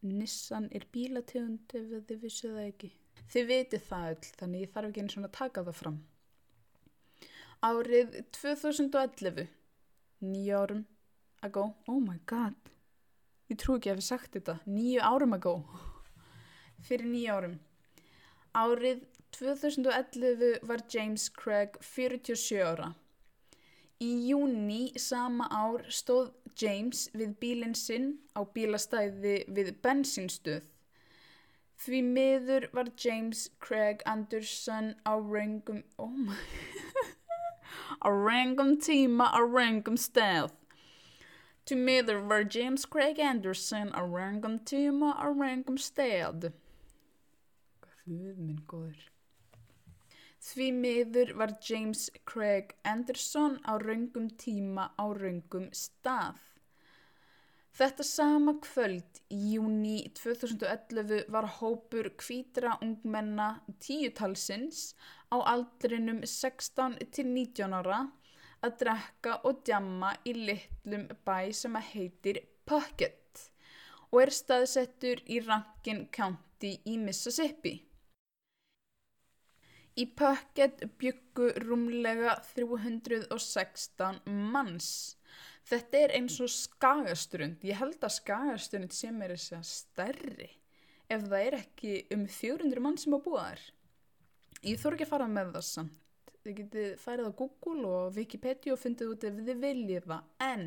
Nissan 0.07 0.69
er 0.73 0.87
bílategund 0.95 1.75
ef 1.75 1.91
þið 2.09 2.23
vissu 2.23 2.53
það 2.53 2.69
ekki. 2.69 2.93
Þið 3.29 3.49
veitir 3.51 3.83
það 3.85 4.13
öll 4.13 4.31
þannig 4.41 4.63
ég 4.63 4.73
þarf 4.73 4.89
ekki 4.89 5.03
eins 5.05 5.19
og 5.19 5.27
að 5.27 5.35
taka 5.41 5.65
það 5.67 5.79
fram. 5.83 5.99
Árið 7.69 8.21
2011, 8.39 9.49
nýja 10.23 10.63
árum 10.63 10.85
ago, 11.43 11.65
oh 11.91 11.99
my 11.99 12.21
god, 12.31 12.55
ég 13.49 13.61
trú 13.61 13.79
ekki 13.79 13.93
að 13.93 14.01
við 14.01 14.09
sagt 14.09 14.35
þetta, 14.37 14.59
nýju 14.69 15.05
árum 15.05 15.37
ago, 15.37 15.55
fyrir 16.85 17.09
nýju 17.09 17.37
árum. 17.37 17.59
Árið 18.59 19.05
2011 19.37 20.59
var 20.69 20.83
James 20.93 21.29
Craig 21.29 21.77
47 21.85 22.63
ára. 22.65 22.93
Í 23.99 24.11
júni 24.29 24.93
sama 25.01 25.49
ár 25.51 25.85
stóð 25.91 26.31
James 26.59 27.09
við 27.15 27.35
bílinn 27.43 27.75
sinn 27.75 28.13
á 28.39 28.47
bílastæði 28.47 29.41
við 29.55 29.73
bensinstöð. 29.83 30.67
Því 31.79 31.99
miður 32.07 32.69
var 32.75 32.91
James 32.99 33.49
Craig 33.63 34.03
Anderson 34.07 34.95
á 35.07 35.15
röngum, 35.15 35.85
oh 35.99 36.11
my, 36.11 36.39
á 38.07 38.09
röngum 38.11 38.75
tíma 38.83 39.31
á 39.31 39.39
röngum 39.43 39.99
stað. 39.99 40.58
Miður 41.77 42.23
var 42.31 42.47
James 42.49 42.87
Craig 42.87 43.21
Anderson 43.21 43.93
á 43.93 44.01
rangum 44.01 44.59
tíma 44.65 45.13
á 45.19 45.27
rangum 45.29 45.77
stað. 45.77 46.53
Guð 48.09 48.41
minn 48.41 48.65
góður. 48.71 49.09
Því 50.49 50.67
miður 50.73 51.31
var 51.37 51.53
James 51.69 52.05
Craig 52.25 52.71
Anderson 52.87 53.59
á 53.69 53.77
raungum 53.83 54.29
tíma 54.41 54.87
á 54.97 55.05
raungum 55.19 55.67
stað. 55.75 56.39
Þetta 57.79 58.07
sama 58.07 58.55
kvöld 58.63 59.21
í 59.35 59.39
júni 59.55 59.97
2011 60.21 61.27
var 61.35 61.51
hópur 61.59 62.09
kvítra 62.23 62.79
ungmenna 62.87 63.49
tíutalsins 63.85 64.95
á 65.35 65.37
aldrinum 65.53 66.23
16 66.25 66.97
til 67.13 67.29
19 67.35 67.77
ára 67.81 68.01
að 68.65 68.79
drekka 68.83 69.35
og 69.49 69.61
djamma 69.67 70.15
í 70.27 70.35
litlum 70.37 71.07
bæ 71.27 71.51
sem 71.55 71.77
að 71.79 71.91
heitir 71.93 72.41
Puckett 72.69 73.45
og 74.09 74.23
er 74.23 74.33
staðsettur 74.33 75.23
í 75.29 75.41
Rankin 75.45 76.07
County 76.15 76.75
í 76.89 76.97
Mississippi. 77.01 77.75
Í 79.99 80.05
Puckett 80.19 80.85
byggu 81.01 81.51
rúmlega 81.65 82.37
316 82.55 84.21
manns. 84.53 84.91
Þetta 85.69 86.03
er 86.05 86.15
eins 86.17 86.39
og 86.41 86.53
skagastrund. 86.53 87.65
Ég 87.67 87.81
held 87.81 87.99
að 88.01 88.15
skagastrund 88.21 88.95
sem 88.97 89.19
er 89.25 89.35
þess 89.35 89.57
að 89.59 89.67
stærri 89.73 90.51
ef 91.09 91.25
það 91.25 91.41
er 91.41 91.57
ekki 91.59 91.95
um 92.15 92.27
400 92.29 92.85
mann 92.85 92.99
sem 93.01 93.17
á 93.17 93.19
búaðar. 93.25 93.61
Ég 94.65 94.81
þór 94.81 94.97
ekki 94.97 95.07
að 95.09 95.13
fara 95.15 95.29
með 95.31 95.53
það 95.57 95.67
samt 95.69 96.08
þið 96.49 96.59
getið 96.63 96.91
færið 97.03 97.29
á 97.29 97.39
Google 97.39 97.93
og 97.93 98.17
Wikipedia 98.17 98.75
og 98.75 98.81
fundið 98.81 99.13
út 99.13 99.29
ef 99.29 99.41
þið 99.45 99.63
viljið 99.65 100.11
það. 100.11 100.27
En 100.49 100.67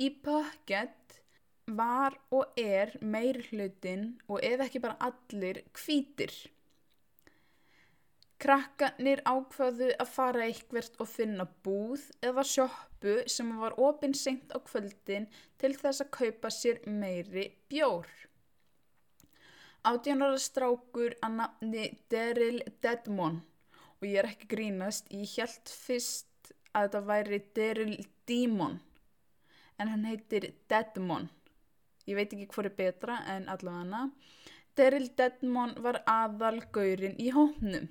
í 0.00 0.10
Puckett 0.24 1.16
var 1.66 2.16
og 2.34 2.58
er 2.60 2.94
meir 3.02 3.40
hlutin 3.50 4.12
og 4.30 4.44
ef 4.44 4.62
ekki 4.66 4.82
bara 4.84 4.98
allir 5.08 5.64
hvítir. 5.76 6.34
Krakkanir 8.36 9.22
ákvaðu 9.24 9.88
að 9.96 10.12
fara 10.12 10.44
eitthvert 10.44 10.98
og 11.00 11.08
finna 11.08 11.46
búð 11.64 12.04
eða 12.24 12.44
sjóppu 12.44 13.16
sem 13.32 13.52
var 13.58 13.78
opinsengt 13.80 14.52
á 14.52 14.60
kvöldin 14.60 15.28
til 15.60 15.72
þess 15.76 16.04
að 16.04 16.12
kaupa 16.18 16.52
sér 16.52 16.82
meiri 16.84 17.48
bjór. 17.72 18.06
Átjónara 19.86 20.38
strákur 20.42 21.16
að 21.24 21.38
nafni 21.40 21.90
Daryl 22.12 22.60
Dedmon 22.82 23.40
og 24.00 24.08
ég 24.08 24.20
er 24.20 24.30
ekki 24.30 24.48
grínast, 24.50 25.10
ég 25.10 25.36
held 25.40 25.72
fyrst 25.72 26.52
að 26.72 26.88
þetta 26.88 27.02
væri 27.10 27.42
Daryl 27.56 27.96
Demon. 28.28 28.80
En 29.78 29.92
hann 29.92 30.06
heitir 30.08 30.50
Deadmon. 30.70 31.28
Ég 32.06 32.16
veit 32.16 32.32
ekki 32.32 32.48
hvað 32.52 32.70
er 32.70 32.76
betra 32.80 33.20
en 33.34 33.48
allavega 33.52 34.06
Daryl 34.76 35.08
Deadmon 35.18 35.76
var 35.82 36.02
aðal 36.06 36.60
gaurin 36.72 37.16
í 37.20 37.32
hóknum 37.34 37.88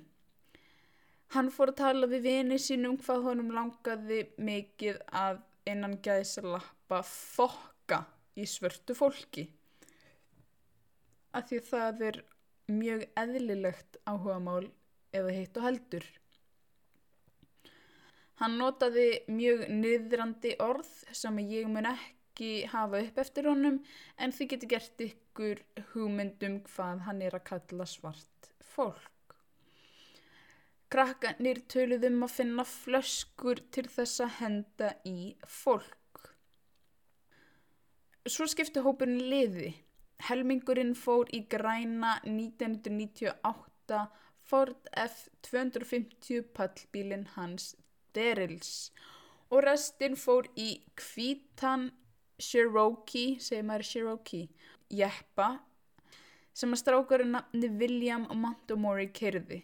hann 1.34 1.50
fór 1.52 1.72
að 1.72 1.80
tala 1.80 2.08
við 2.10 2.26
vini 2.26 2.58
sínum 2.62 2.96
hvað 3.02 3.24
honum 3.30 3.52
langaði 3.54 4.22
mikið 4.38 5.00
að 5.20 5.40
innan 5.66 5.98
gæðslappa 6.04 7.02
fokka 7.08 8.04
í 8.38 8.46
svörtu 8.46 8.94
fólki. 8.94 9.46
Af 11.36 11.48
því 11.50 11.60
það 11.70 12.04
er 12.10 12.20
mjög 12.70 13.06
eðlilegt 13.18 13.98
áhugamál 14.06 14.68
eða 15.18 15.34
hitt 15.36 15.58
og 15.58 15.66
heldur. 15.68 16.06
Hann 18.40 18.58
notaði 18.60 19.08
mjög 19.32 19.64
niðrandi 19.72 20.56
orð 20.60 20.88
sem 21.16 21.38
ég 21.40 21.68
mun 21.72 21.88
ekki 21.88 22.66
hafa 22.68 23.00
upp 23.00 23.20
eftir 23.22 23.48
honum 23.48 23.78
en 24.20 24.34
þið 24.36 24.50
getur 24.52 24.72
gert 24.74 25.04
ykkur 25.06 25.62
hugmyndum 25.94 26.58
hvað 26.68 27.06
hann 27.06 27.22
er 27.24 27.38
að 27.38 27.46
kalla 27.48 27.86
svart 27.88 28.50
fólk. 28.74 29.36
Krakkanir 30.92 31.62
töluðum 31.72 32.20
að 32.22 32.34
finna 32.34 32.64
flöskur 32.68 33.62
til 33.74 33.88
þess 33.90 34.20
að 34.22 34.36
henda 34.40 34.90
í 35.08 35.32
fólk. 35.50 36.20
Svo 38.26 38.46
skipti 38.50 38.84
hópurinn 38.84 39.24
liði. 39.30 39.72
Helmingurinn 40.28 40.94
fór 40.96 41.28
í 41.34 41.42
græna 41.50 42.16
1998 42.24 43.98
Ford 44.46 44.90
F250 45.02 46.50
pallbílinn 46.54 47.26
hans 47.34 47.74
Derils 48.14 48.72
og 49.50 49.62
restinn 49.66 50.16
fór 50.18 50.48
í 50.58 50.68
kvítan 50.98 51.90
Cherokee, 52.42 53.38
segir 53.40 53.64
maður 53.66 53.88
Cherokee, 53.90 54.48
jeppa 54.92 55.48
sem 56.56 56.72
að 56.72 56.82
strákurinn 56.82 57.34
nafni 57.36 57.70
William 57.80 58.26
Montgomery 58.32 59.08
kerði. 59.12 59.62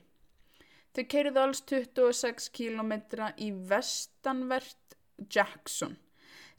Þau 0.93 1.05
keirðu 1.09 1.41
alls 1.41 1.63
26 1.69 2.49
km 2.53 2.93
í 3.41 3.53
vestanvert 3.71 4.97
Jackson 5.33 5.97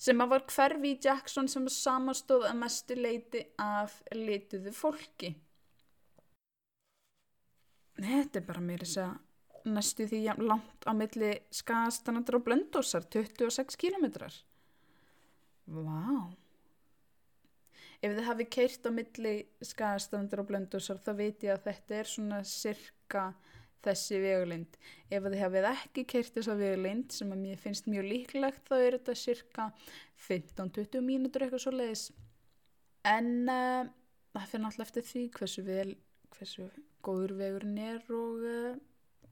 sem 0.03 0.19
að 0.19 0.31
var 0.33 0.45
hverfi 0.49 0.93
í 0.95 0.99
Jackson 0.99 1.47
sem 1.51 1.67
samastóð 1.69 2.47
að 2.49 2.59
mestu 2.59 2.95
leiti 2.97 3.43
af 3.61 3.99
leituðu 4.15 4.73
fólki. 4.75 5.35
Þetta 7.99 8.39
er 8.39 8.45
bara 8.47 8.63
mér 8.63 8.83
þess 8.85 9.01
að 9.03 9.73
næstu 9.73 10.07
því 10.09 10.21
langt 10.43 10.87
á 10.87 10.91
milli 10.97 11.33
skastanadur 11.53 12.39
og 12.39 12.47
blöndósar, 12.47 13.05
26 13.13 13.77
kilometrar. 13.79 14.35
Vá! 15.65 16.33
Ef 18.03 18.11
þið 18.17 18.25
hafi 18.27 18.47
keirt 18.51 18.87
á 18.89 18.91
milli 18.91 19.33
skastanadur 19.63 20.43
og 20.43 20.49
blöndósar 20.49 20.99
þá 20.99 21.11
veit 21.21 21.45
ég 21.45 21.53
að 21.55 21.69
þetta 21.69 21.99
er 22.01 22.09
svona 22.11 22.41
cirka 22.47 23.29
þessi 23.83 24.19
vegalind. 24.23 24.77
Ef 25.11 25.23
þið 25.23 25.39
hafið 25.39 25.69
ekki 25.69 26.05
keirt 26.11 26.35
þessa 26.35 26.57
vegalind 26.59 27.15
sem 27.15 27.31
að 27.31 27.43
mér 27.45 27.61
finnst 27.63 27.87
mjög 27.91 28.09
líklegt 28.09 28.67
þá 28.67 28.75
er 28.79 28.97
þetta 28.97 29.15
cirka 29.19 29.69
15-20 30.27 31.03
mínútur 31.03 31.45
eitthvað 31.45 31.63
svo 31.65 31.75
leiðis. 31.75 32.05
En 33.07 33.31
uh, 33.51 33.83
það 34.35 34.49
fyrir 34.51 34.65
náttúrulega 34.65 34.89
eftir 34.89 35.07
því 35.09 35.23
hversu 35.37 35.65
vel, 35.67 35.89
hversu 36.35 36.67
góður 37.03 37.35
vegurinn 37.39 37.79
er 37.81 37.99
og 38.13 38.45
uh, 38.47 38.77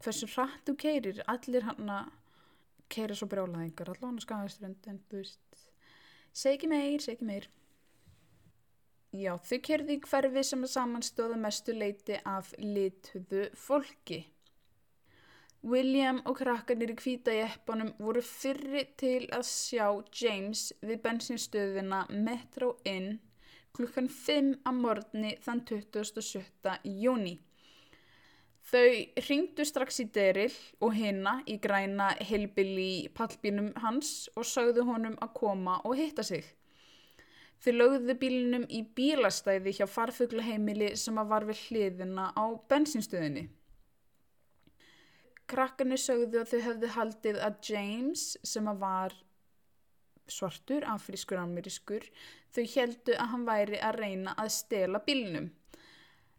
hversu 0.03 0.29
hratt 0.33 0.67
þú 0.67 0.75
keirir. 0.83 1.21
Allir 1.31 1.67
hann 1.67 1.91
að 1.91 2.11
keira 2.91 3.15
svo 3.15 3.29
brjálaðingar, 3.31 3.93
allavega 3.93 4.09
hann 4.09 4.19
að 4.19 4.25
skafasturund 4.27 4.91
en 4.91 4.99
þú 5.09 5.21
veist, 5.21 5.63
segi 6.43 6.69
meir, 6.71 6.99
segi 7.03 7.27
meir. 7.27 7.47
Já, 9.11 9.33
þau 9.43 9.57
kerði 9.67 9.97
í 9.97 10.03
hverfi 10.05 10.43
sem 10.47 10.61
að 10.63 10.71
samanstóða 10.71 11.39
mestu 11.39 11.73
leiti 11.75 12.19
af 12.27 12.53
lituðu 12.59 13.49
fólki. 13.59 14.21
William 15.67 16.23
og 16.25 16.39
krakkarnir 16.39 16.93
í 16.93 16.97
kvíta 16.97 17.33
í 17.35 17.41
eppanum 17.43 17.91
voru 17.99 18.23
fyrri 18.25 18.85
til 18.97 19.27
að 19.35 19.43
sjá 19.45 19.85
James 20.09 20.71
við 20.81 21.03
bensinstöðina 21.03 22.05
Metro 22.09 22.77
Inn 22.87 23.19
klukkan 23.75 24.09
5 24.09 24.55
að 24.67 24.79
morgni 24.79 25.35
þann 25.43 25.61
27. 25.69 26.79
júni. 27.03 27.35
Þau 28.69 28.89
ringdu 29.25 29.65
strax 29.65 29.97
í 30.03 30.07
Deril 30.13 30.53
og 30.85 30.93
hinna 30.93 31.39
í 31.49 31.57
græna 31.61 32.11
Hillbilly 32.21 33.09
pallbínum 33.17 33.71
hans 33.81 34.29
og 34.37 34.45
sagðu 34.45 34.85
honum 34.87 35.17
að 35.19 35.33
koma 35.39 35.79
og 35.87 35.97
hitta 35.97 36.23
sig. 36.23 36.45
Þau 37.61 37.73
lögðu 37.73 38.15
bílinum 38.21 38.67
í 38.69 38.83
bílastæði 38.97 39.73
hjá 39.77 39.87
farfuglaheimili 39.89 40.93
sem 40.97 41.17
að 41.21 41.33
var 41.33 41.47
við 41.49 41.65
hliðina 41.67 42.29
á 42.33 42.45
bensinstöðinni. 42.69 43.47
Krakkarnir 45.51 45.99
sögðu 45.99 46.41
að 46.41 46.53
þau 46.53 46.61
hefðu 46.67 46.89
haldið 46.95 47.41
að 47.43 47.57
James 47.69 48.25
sem 48.47 48.69
að 48.71 48.81
var 48.85 49.17
svartur, 50.31 50.85
afrískur, 50.87 51.41
amerískur, 51.41 52.05
þau 52.55 52.63
heldu 52.75 53.17
að 53.17 53.31
hann 53.33 53.47
væri 53.49 53.81
að 53.83 53.99
reyna 53.99 54.35
að 54.39 54.53
stela 54.55 55.01
bílinum. 55.05 55.51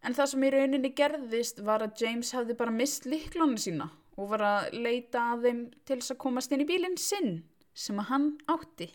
En 0.03 0.17
það 0.17 0.31
sem 0.33 0.45
í 0.45 0.51
rauninni 0.51 0.91
gerðist 0.99 1.61
var 1.62 1.85
að 1.85 2.03
James 2.03 2.33
hafði 2.35 2.57
bara 2.59 2.75
mist 2.75 3.07
liklónu 3.07 3.61
sína 3.62 3.87
og 4.19 4.33
var 4.33 4.43
að 4.45 4.75
leita 4.75 5.29
að 5.33 5.47
þeim 5.47 5.62
til 5.87 5.99
þess 6.01 6.15
að 6.15 6.21
komast 6.25 6.53
inn 6.53 6.65
í 6.65 6.69
bílinn 6.69 6.99
sinn 6.99 7.33
sem 7.73 8.01
að 8.03 8.09
hann 8.11 8.29
átti. 8.51 8.88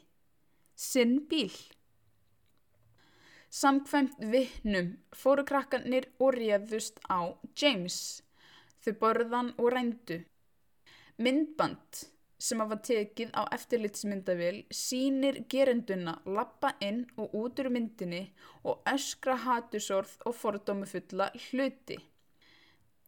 Sinn 0.78 1.22
bíl. 1.30 1.54
Samkvæmt 3.50 4.20
vihnum 4.34 4.92
fóru 5.16 5.46
krakkarnir 5.48 6.10
og 6.20 6.36
réðust 6.36 7.00
á 7.08 7.32
James. 7.58 8.22
Þau 8.84 8.94
borðan 9.00 9.54
og 9.58 9.72
rændu. 9.74 10.20
Myndband 11.18 12.04
sem 12.38 12.62
hafa 12.62 12.78
tekið 12.90 13.32
á 13.34 13.50
eftirlitsmyndavél 13.56 14.60
sínir 14.80 15.40
gerenduna 15.50 16.18
lappa 16.26 16.74
inn 16.86 17.06
og 17.18 17.34
út 17.42 17.62
úr 17.64 17.72
myndinni 17.74 18.22
og 18.64 18.84
öskra 18.94 19.38
hatusorð 19.46 20.14
og 20.30 20.38
fordómufulla 20.42 21.32
hluti. 21.48 21.98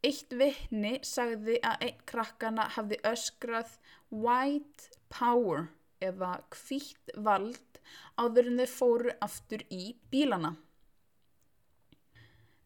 Eitt 0.02 0.34
vittni 0.42 0.96
sagði 1.04 1.60
að 1.70 1.86
einn 1.88 2.04
krakkana 2.10 2.70
hafði 2.76 3.02
öskrað 3.12 3.76
white 4.10 4.96
power 5.14 5.68
eða 6.02 6.38
hvítt 6.56 7.14
vald 7.28 7.82
áður 8.18 8.50
en 8.52 8.62
þeir 8.64 8.74
fóru 8.74 9.16
aftur 9.28 9.66
í 9.70 9.84
bílana. 10.12 10.56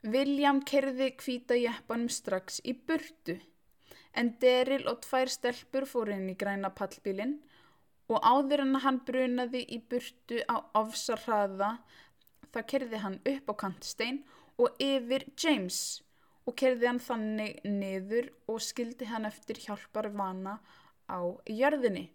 William 0.04 0.60
kerði 0.68 1.14
hvíta 1.20 1.58
jeppanum 1.58 2.12
strax 2.12 2.60
í 2.68 2.76
burtu 2.76 3.40
en 4.20 4.32
Deril 4.42 4.86
og 4.92 5.02
tvær 5.06 5.32
stelpur 5.32 5.88
fór 5.90 6.14
inn 6.14 6.30
í 6.30 6.38
græna 6.40 6.72
pallbílinn 6.78 7.40
og 8.12 8.20
áður 8.22 8.66
en 8.66 8.80
hann 8.84 9.02
brunaði 9.08 9.64
í 9.76 9.80
burtu 9.90 10.42
á 10.46 10.56
ofsarraða 10.80 11.78
það 12.54 12.70
kerði 12.74 13.04
hann 13.04 13.20
upp 13.34 13.52
á 13.52 13.56
kantstein 13.66 14.24
og 14.62 14.82
yfir 14.84 15.26
James 15.40 15.80
og 16.46 16.58
kerði 16.60 16.90
hann 16.90 17.02
þannig 17.02 17.62
niður 17.66 18.30
og 18.52 18.62
skildi 18.62 19.08
hann 19.10 19.26
eftir 19.30 19.62
hjálpar 19.64 20.10
vana 20.14 20.60
á 21.08 21.20
jörðinni. 21.50 22.10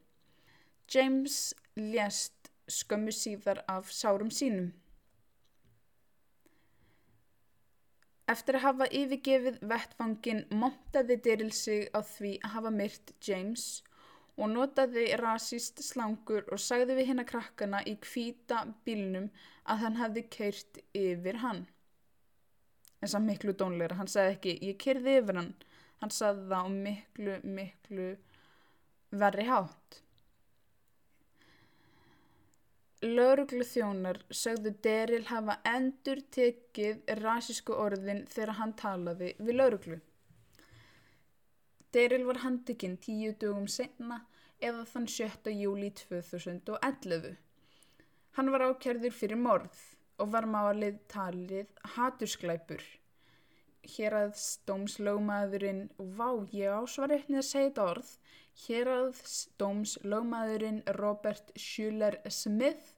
James 0.88 1.54
lést 1.76 2.52
skömmu 2.68 3.12
síðar 3.12 3.62
af 3.68 3.90
sárum 3.92 4.30
sínum. 4.30 4.72
Eftir 8.28 8.58
að 8.58 8.64
hafa 8.66 8.86
yfirgefið 8.92 9.60
vettfangin 9.70 10.42
montaði 10.52 11.16
Daryl 11.24 11.52
sig 11.56 11.86
á 11.96 12.04
því 12.04 12.34
að 12.42 12.54
hafa 12.58 12.72
myrt 12.74 13.12
James 13.24 13.68
og 14.36 14.50
notaði 14.52 15.06
rasist 15.18 15.80
slangur 15.82 16.44
og 16.52 16.60
sagði 16.62 16.98
við 16.98 17.08
hinn 17.10 17.22
að 17.22 17.30
krakkana 17.32 17.80
í 17.88 17.94
kvíta 18.04 18.66
bílnum 18.84 19.30
að 19.64 19.80
hann 19.84 19.96
hefði 19.98 20.24
keirt 20.36 20.82
yfir 20.92 21.40
hann. 21.42 21.64
En 23.00 23.10
samt 23.10 23.30
miklu 23.30 23.54
dónleira, 23.56 23.96
hann 23.96 24.10
sagði 24.10 24.36
ekki 24.36 24.54
ég 24.68 24.78
keirði 24.82 25.16
yfir 25.22 25.40
hann, 25.40 25.50
hann 26.02 26.12
sagði 26.14 26.44
það 26.52 26.68
á 26.68 26.70
miklu, 26.74 27.38
miklu 27.58 28.08
verri 29.24 29.48
hátt. 29.48 30.02
Lörglu 32.98 33.62
þjónar 33.62 34.16
sögðu 34.34 34.72
Deril 34.82 35.22
hafa 35.28 35.54
endur 35.70 36.18
tekið 36.34 37.04
rásísku 37.20 37.76
orðin 37.78 38.24
þegar 38.26 38.56
hann 38.58 38.72
talaði 38.80 39.28
við 39.38 39.54
lörglu. 39.54 39.98
Deril 41.94 42.24
var 42.26 42.40
handikinn 42.42 42.96
tíu 42.98 43.36
dögum 43.38 43.68
senna 43.70 44.18
eða 44.58 44.82
þann 44.90 45.06
7. 45.14 45.52
júli 45.54 45.92
2011. 46.00 47.36
Hann 48.34 48.50
var 48.50 48.66
ákjörður 48.66 49.14
fyrir 49.14 49.38
morð 49.46 49.78
og 50.18 50.34
var 50.34 50.50
málið 50.50 50.98
talið 51.06 51.70
hatursklæpur. 51.94 52.82
Hér 53.88 54.12
að 54.18 54.34
stómslögmaðurinn, 54.42 55.88
vá 55.96 56.44
ég 56.52 56.68
ásvarreiknið 56.76 57.40
að 57.40 57.48
segja 57.48 57.70
þetta 57.70 57.86
orð, 57.92 58.10
Héraðsdómslögmaðurinn 58.58 60.82
Robert 60.96 61.52
Schuller 61.54 62.16
Smith 62.28 62.94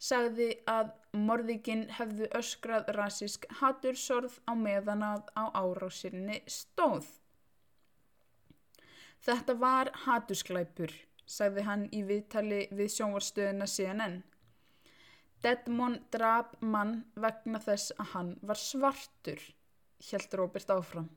sagði 0.00 0.56
að 0.68 0.90
morðikinn 1.16 1.90
hefðu 1.96 2.28
öskrað 2.36 2.84
rasísk 2.96 3.46
hatursorð 3.60 4.40
á 4.48 4.52
meðanað 4.56 5.22
á 5.36 5.44
árásinni 5.56 6.42
stóð. 6.48 7.06
Þetta 9.20 9.54
var 9.60 9.92
hatursklæpur, 10.06 10.92
sagði 11.28 11.62
hann 11.68 11.84
í 11.92 12.02
viðtali 12.08 12.68
við 12.72 12.88
sjónvarstöðuna 12.96 13.66
CNN. 13.68 14.22
Dedmon 15.44 16.00
drap 16.12 16.56
mann 16.60 17.04
vegna 17.16 17.60
þess 17.64 17.92
að 17.96 18.06
hann 18.14 18.30
var 18.44 18.58
svartur, 18.60 19.40
held 20.08 20.38
Robert 20.40 20.70
áfram. 20.70 21.10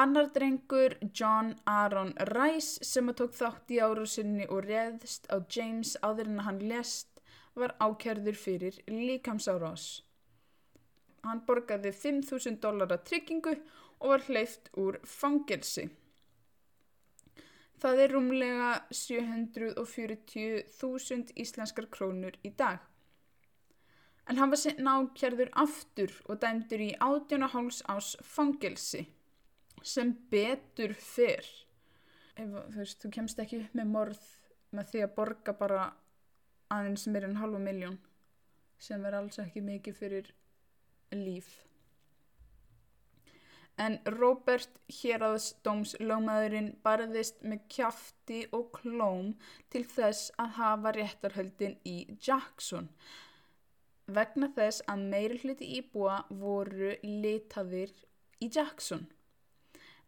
Annar 0.00 0.30
drengur, 0.32 0.96
John 1.12 1.60
Aaron 1.66 2.14
Rice, 2.30 2.84
sem 2.86 3.08
að 3.10 3.16
tók 3.20 3.32
þátt 3.36 3.72
í 3.74 3.80
árusinni 3.82 4.46
og 4.48 4.64
reðst 4.64 5.26
á 5.28 5.36
James 5.50 5.96
áður 6.00 6.30
en 6.30 6.44
hann 6.46 6.60
lest, 6.70 7.20
var 7.58 7.74
ákjörður 7.82 8.38
fyrir 8.38 8.78
líkamsárás. 8.88 10.06
Hann 11.26 11.42
borgaði 11.44 11.90
5.000 11.92 12.62
dólar 12.62 12.92
að 12.94 13.04
tryggingu 13.10 13.54
og 14.00 14.08
var 14.14 14.22
hleyft 14.28 14.70
úr 14.80 14.94
fangelsi. 15.04 15.90
Það 17.80 17.96
er 18.04 18.10
rúmlega 18.14 18.70
740.000 18.92 21.32
íslenskar 21.44 21.86
krónur 21.92 22.34
í 22.44 22.50
dag. 22.56 22.78
En 24.28 24.38
hann 24.38 24.52
var 24.52 24.60
sinna 24.60 24.98
ákjærður 25.00 25.50
aftur 25.64 26.12
og 26.26 26.42
dæmdur 26.42 26.84
í 26.84 26.90
18,5 26.98 27.80
ás 27.94 28.12
fangelsi 28.22 29.06
sem 29.82 30.12
betur 30.30 30.94
fyrr. 30.94 31.46
Ef, 32.36 32.52
þú 32.52 32.76
veist, 32.76 33.00
þú 33.02 33.10
kemst 33.16 33.40
ekki 33.42 33.62
upp 33.64 33.74
með 33.76 33.90
morð 33.94 34.28
með 34.76 34.92
því 34.92 35.02
að 35.06 35.16
borga 35.16 35.56
bara 35.56 35.88
aðeins 36.70 37.08
meir 37.10 37.26
en 37.26 37.40
halva 37.40 37.58
miljón 37.62 37.98
sem 38.80 39.02
er 39.04 39.16
alls 39.18 39.40
ekki 39.42 39.62
mikið 39.64 39.98
fyrir 39.98 40.30
líf. 41.16 41.50
En 43.80 43.96
Robert 44.12 44.76
Héraðsdóms 44.92 45.94
lögmaðurinn 46.04 46.74
barðist 46.84 47.40
með 47.40 47.64
kjafti 47.72 48.42
og 48.56 48.68
klóm 48.76 49.32
til 49.72 49.86
þess 49.88 50.28
að 50.42 50.56
hafa 50.58 50.92
réttarhöldin 50.96 51.78
í 51.88 51.96
Jackson 52.20 52.90
vegna 54.16 54.50
þess 54.56 54.84
að 54.92 55.04
meiri 55.12 55.40
hluti 55.42 55.68
íbúa 55.78 56.20
voru 56.42 56.94
litaðir 57.04 57.92
í 58.40 58.50
Jackson. 58.54 59.06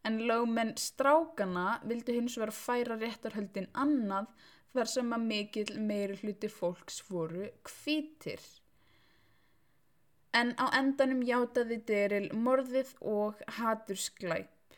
En 0.03 0.19
lögmenn 0.27 0.73
strákana 0.79 1.79
vildu 1.87 2.15
hins 2.17 2.35
vera 2.39 2.55
færa 2.55 2.97
réttarhöldin 2.99 3.69
annað 3.73 4.33
þar 4.73 4.91
sem 4.95 5.15
að 5.15 5.29
mikil 5.29 5.69
meiri 5.79 6.19
hluti 6.23 6.49
fólks 6.51 6.99
voru 7.09 7.47
kvítir 7.63 8.43
en 10.33 10.53
á 10.57 10.65
endanum 10.79 11.21
játaði 11.25 11.77
Deril 11.87 12.27
morðið 12.45 12.93
og 13.13 13.41
hatursklæp 13.59 14.77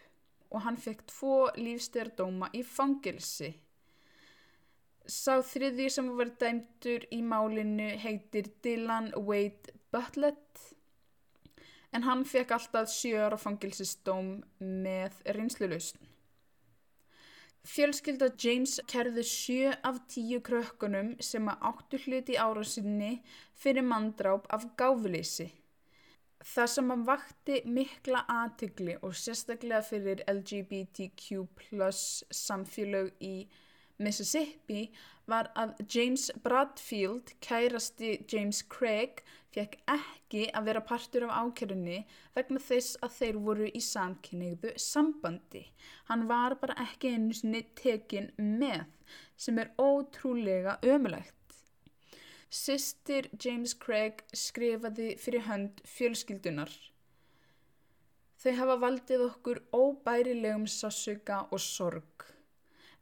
og 0.51 0.63
hann 0.65 0.77
fekk 0.79 1.05
tvo 1.11 1.35
lífstæðardóma 1.57 2.51
í 2.55 2.61
fangilsi. 2.63 3.53
Sá 5.25 5.39
þriði 5.41 5.85
sem 5.89 6.09
var 6.19 6.29
dæmtur 6.37 7.05
í 7.15 7.17
málinu 7.25 7.87
heitir 7.97 8.51
Dylan 8.61 9.07
Wade 9.17 9.73
Butlett 9.89 10.59
en 11.97 12.05
hann 12.05 12.21
fekk 12.29 12.53
alltaf 12.53 12.91
sjöra 12.93 13.39
fangilsistóm 13.41 14.29
með 14.59 15.17
reynslulausn. 15.37 15.97
Fjölskylda 17.65 18.29
James 18.37 18.75
kerði 18.91 19.25
sjö 19.25 19.73
af 19.89 19.97
tíu 20.13 20.43
krökkunum 20.45 21.15
sem 21.31 21.49
að 21.49 21.67
áttu 21.71 22.03
hluti 22.05 22.37
árásinni 22.37 23.11
fyrir 23.57 23.87
manndráp 23.89 24.45
af 24.53 24.69
gáfleysi. 24.77 25.49
Það 26.53 26.73
sem 26.75 26.93
að 26.93 27.05
vakti 27.09 27.61
mikla 27.65 28.27
aðtykli 28.29 28.99
og 29.01 29.17
sérstaklega 29.17 29.81
fyrir 29.89 30.21
LGBTQ 30.29 31.45
plus 31.63 32.03
samfélög 32.45 33.15
í 33.25 33.37
Mississippi 33.97 34.89
var 35.29 35.49
að 35.55 35.75
James 35.87 36.27
Bradfield, 36.43 37.31
kærasti 37.41 38.17
James 38.31 38.61
Craig, 38.69 39.21
fekk 39.55 39.77
ekki 39.87 40.41
að 40.51 40.67
vera 40.67 40.81
partur 40.83 41.25
af 41.27 41.37
ákjörunni 41.45 42.01
vegna 42.35 42.59
þess 42.59 42.97
að 43.05 43.15
þeir 43.19 43.39
voru 43.45 43.69
í 43.71 43.81
samkynniðu 43.83 44.73
sambandi. 44.81 45.63
Hann 46.09 46.27
var 46.31 46.57
bara 46.59 46.75
ekki 46.83 47.13
einu 47.15 47.37
sinni 47.37 47.63
tekin 47.79 48.31
með 48.37 48.83
sem 49.39 49.63
er 49.63 49.71
ótrúlega 49.79 50.75
ömulegt. 50.83 51.31
Sistir 52.51 53.29
James 53.41 53.73
Craig 53.79 54.21
skrifaði 54.35 55.15
fyrir 55.19 55.47
hönd 55.47 55.81
fjölskyldunar. 55.87 56.71
Þau 58.43 58.53
hafa 58.59 58.77
valdið 58.83 59.27
okkur 59.31 59.63
óbærilegum 59.73 60.67
sásuga 60.69 61.45
og 61.49 61.63
sorg 61.63 62.34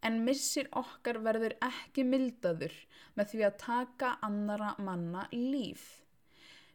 en 0.07 0.21
missir 0.27 0.69
okkar 0.79 1.19
verður 1.25 1.55
ekki 1.67 2.05
mildaður 2.07 2.73
með 3.17 3.29
því 3.33 3.43
að 3.47 3.59
taka 3.63 4.15
annara 4.27 4.73
manna 4.87 5.27
líf. 5.33 5.83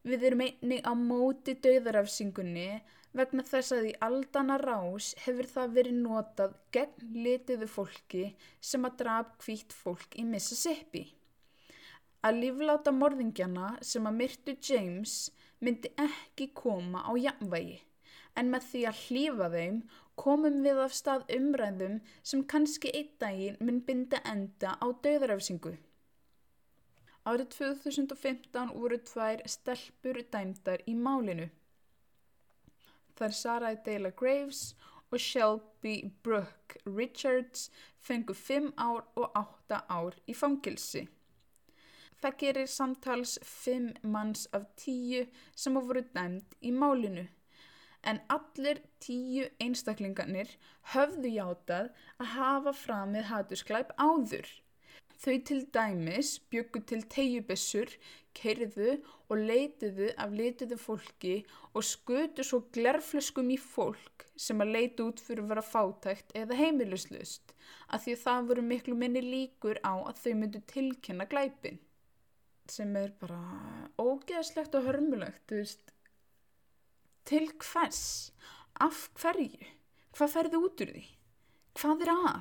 Við 0.09 0.25
erum 0.29 0.45
einnig 0.47 0.87
á 0.87 0.93
móti 0.97 1.57
döðarafsingunni 1.65 2.71
vegna 3.19 3.45
þess 3.51 3.75
að 3.75 3.89
í 3.91 3.95
aldana 4.05 4.59
rás 4.63 5.11
hefur 5.25 5.49
það 5.51 5.75
verið 5.79 5.99
notað 6.05 6.57
gegn 6.77 7.15
litiðu 7.25 7.69
fólki 7.73 8.25
sem 8.71 8.87
að 8.89 8.99
draf 9.03 9.35
kvítt 9.43 9.75
fólk 9.75 10.19
í 10.21 10.25
Mississippi. 10.29 11.05
Að 12.27 12.41
lífláta 12.43 12.93
morðingjana 12.95 13.75
sem 13.91 14.07
að 14.11 14.19
myrtu 14.23 14.57
James 14.71 15.19
myndi 15.65 15.91
ekki 15.99 16.51
koma 16.55 17.05
á 17.07 17.13
jafnvægi 17.19 17.79
en 18.39 18.51
með 18.53 18.67
því 18.71 18.83
að 18.91 19.01
hlýfa 19.05 19.49
þeim 19.55 19.79
komum 20.19 20.63
við 20.65 20.81
af 20.83 20.95
stað 20.97 21.29
umræðum 21.37 22.01
sem 22.31 22.43
kannski 22.53 22.91
einn 23.01 23.13
daginn 23.23 23.61
mun 23.65 23.79
binda 23.87 24.21
enda 24.33 24.75
á 24.83 24.87
döðarafsingu. 25.05 25.77
Árið 27.29 27.51
2015 27.55 28.73
voru 28.75 28.99
tvær 29.11 29.45
stelpur 29.55 30.21
dæmdar 30.33 30.85
í 30.89 30.95
málinu. 31.07 31.49
Þar 33.19 33.35
Sarai 33.41 33.75
Dela 33.85 34.11
Graves 34.21 34.75
og 35.11 35.21
Shelby 35.21 35.95
Brooke 36.23 36.81
Richards 36.87 37.69
fengu 38.01 38.35
5 38.35 38.73
ár 38.77 39.05
og 39.15 39.31
8 39.37 39.83
ár 39.89 40.19
í 40.27 40.37
fangilsi. 40.37 41.07
Það 42.19 42.39
gerir 42.43 42.71
samtals 42.71 43.39
5 43.45 44.01
manns 44.03 44.49
af 44.53 44.67
10 44.77 45.29
sem 45.55 45.79
voru 45.79 46.03
dæmd 46.15 46.57
í 46.63 46.73
málinu 46.75 47.29
en 48.03 48.21
allir 48.35 48.81
tíu 49.05 49.49
einstaklingarnir 49.63 50.55
höfðu 50.95 51.35
játað 51.35 51.91
að 52.19 52.33
hafa 52.37 52.73
framið 52.85 53.29
hatusklæp 53.33 53.93
áður. 53.99 54.49
Þau 55.19 55.37
til 55.49 55.61
dæmis 55.75 56.37
byggu 56.53 56.85
til 56.87 57.01
tegjubessur, 57.11 57.91
keirðu 58.39 58.93
og 59.29 59.41
leitiðu 59.51 60.13
af 60.23 60.35
leitiðu 60.41 60.79
fólki 60.79 61.35
og 61.75 61.87
skutu 61.87 62.45
svo 62.47 62.61
glerflöskum 62.77 63.51
í 63.51 63.59
fólk 63.59 64.29
sem 64.39 64.63
að 64.63 64.75
leita 64.77 65.09
út 65.09 65.23
fyrir 65.25 65.43
að 65.43 65.53
vera 65.55 65.67
fátækt 65.67 66.37
eða 66.39 66.61
heimilislust 66.61 67.55
að 67.89 68.05
því 68.05 68.15
að 68.15 68.25
það 68.25 68.49
voru 68.53 68.65
miklu 68.71 68.97
minni 69.03 69.25
líkur 69.25 69.81
á 69.83 69.95
að 69.99 70.23
þau 70.23 70.33
myndu 70.41 70.63
tilkynna 70.71 71.27
glæpin 71.33 71.83
sem 72.71 72.97
er 73.01 73.13
bara 73.21 73.41
ógeðslegt 73.99 74.77
og 74.77 74.87
hörmulegt, 74.87 75.43
þú 75.49 75.63
veist 75.63 75.95
Til 77.29 77.51
hvers? 77.61 78.33
Af 78.81 79.09
hverju? 79.21 79.75
Hvað 80.17 80.31
ferði 80.33 80.61
út 80.65 80.81
úr 80.85 80.93
því? 80.95 81.03
Hvað 81.79 82.05
er 82.07 82.13
að? 82.15 82.39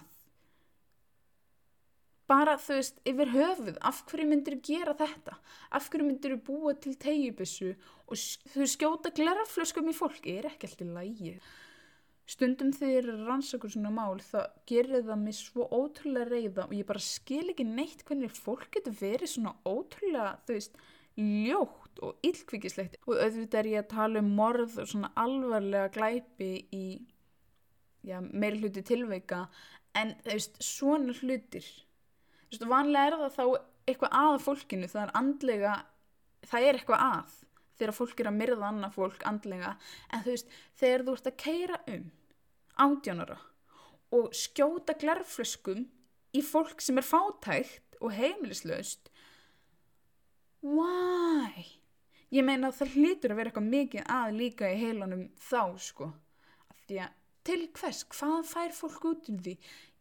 Bara 2.28 2.58
þú 2.60 2.78
veist, 2.78 2.97
yfir 3.08 3.30
höfuð, 3.32 3.76
af 3.88 4.02
hverju 4.08 4.28
myndir 4.28 4.58
þú 4.58 4.63
gera 4.67 4.93
þetta? 5.00 5.36
Af 5.76 5.86
hverju 5.91 6.08
myndir 6.08 6.34
þú 6.36 6.39
búa 6.50 6.73
til 6.80 6.95
tegjubissu 7.00 7.69
og 8.08 8.19
þú 8.54 8.67
skjóta 8.67 9.12
gleraflöskum 9.15 9.88
í 9.91 9.95
fólki? 9.95 10.36
Er 10.39 10.50
ekki 10.50 10.67
alltaf 10.67 10.91
lægi. 10.97 11.38
Stundum 12.28 12.73
þegar 12.76 13.08
rannsakur 13.23 13.71
svona 13.71 13.91
mál 13.95 14.19
þá 14.19 14.41
gerir 14.67 15.06
það 15.08 15.21
mér 15.21 15.38
svo 15.38 15.67
ótrúlega 15.71 16.28
reyða 16.28 16.65
og 16.67 16.73
ég 16.76 16.88
bara 16.89 17.04
skil 17.04 17.45
ekki 17.54 17.63
neitt 17.67 18.04
hvernig 18.08 18.36
fólk 18.36 18.67
getur 18.76 18.95
verið 19.00 19.32
svona 19.32 19.56
ótrúlega, 19.63 20.34
þú 20.43 20.58
veist, 20.58 20.76
ljótt 21.15 21.87
og 22.05 22.27
illkvikislegt 22.27 22.99
og 23.05 23.15
auðvitað 23.15 23.60
er 23.62 23.71
ég 23.71 23.83
að 23.83 23.91
tala 23.93 24.23
um 24.23 24.29
morð 24.38 24.77
og 24.83 24.91
svona 24.91 25.12
alvarlega 25.17 25.91
glæpi 25.95 26.51
í 26.75 26.86
já, 28.05 28.21
meiri 28.21 28.62
hluti 28.62 28.83
tilveika 28.86 29.45
en 29.97 30.15
þú 30.23 30.36
veist, 30.36 30.62
svona 30.63 31.15
hlutir 31.17 31.65
þú 31.65 32.53
veist, 32.53 32.69
vanlega 32.69 33.12
er 33.12 33.19
það 33.23 33.36
þá 33.38 33.45
eitthvað 33.88 34.17
að 34.19 34.39
fólkinu, 34.43 34.89
það 34.91 35.03
er 35.05 35.13
andlega 35.21 35.75
það 36.47 36.67
er 36.67 36.79
eitthvað 36.79 37.05
að 37.07 37.36
þegar 37.77 37.95
fólk 37.97 38.21
er 38.21 38.29
að 38.31 38.38
myrða 38.39 38.71
annað 38.71 38.95
fólk 38.97 39.25
andlega. 39.29 39.75
En 40.13 40.23
þú 40.25 40.33
veist, 40.33 40.55
þegar 40.79 41.05
þú 41.05 41.15
ert 41.17 41.29
að 41.29 41.38
keira 41.43 41.79
um 41.93 42.07
ádjónara 42.88 43.38
og 44.17 44.38
skjóta 44.38 44.95
glerflöskum 44.97 45.88
í 46.38 46.43
fólk 46.45 46.81
sem 46.83 46.99
er 46.99 47.05
fátækt 47.05 47.97
og 48.01 48.13
heimilislaust 48.15 49.12
why? 50.63 51.77
Ég 52.34 52.44
meina 52.44 52.74
það 52.76 52.96
hlýtur 52.98 53.32
að 53.32 53.40
vera 53.40 53.52
eitthvað 53.52 53.70
mikið 53.72 54.08
að 54.12 54.34
líka 54.36 54.72
í 54.72 54.80
heilanum 54.82 55.28
þá 55.40 55.62
sko. 55.80 56.10
Því 56.88 57.04
að 57.06 57.13
til 57.48 57.62
hvers, 57.72 58.02
hvað 58.12 58.42
fær 58.50 58.74
fólk 58.76 59.06
út 59.08 59.30
um 59.32 59.38
því? 59.40 59.54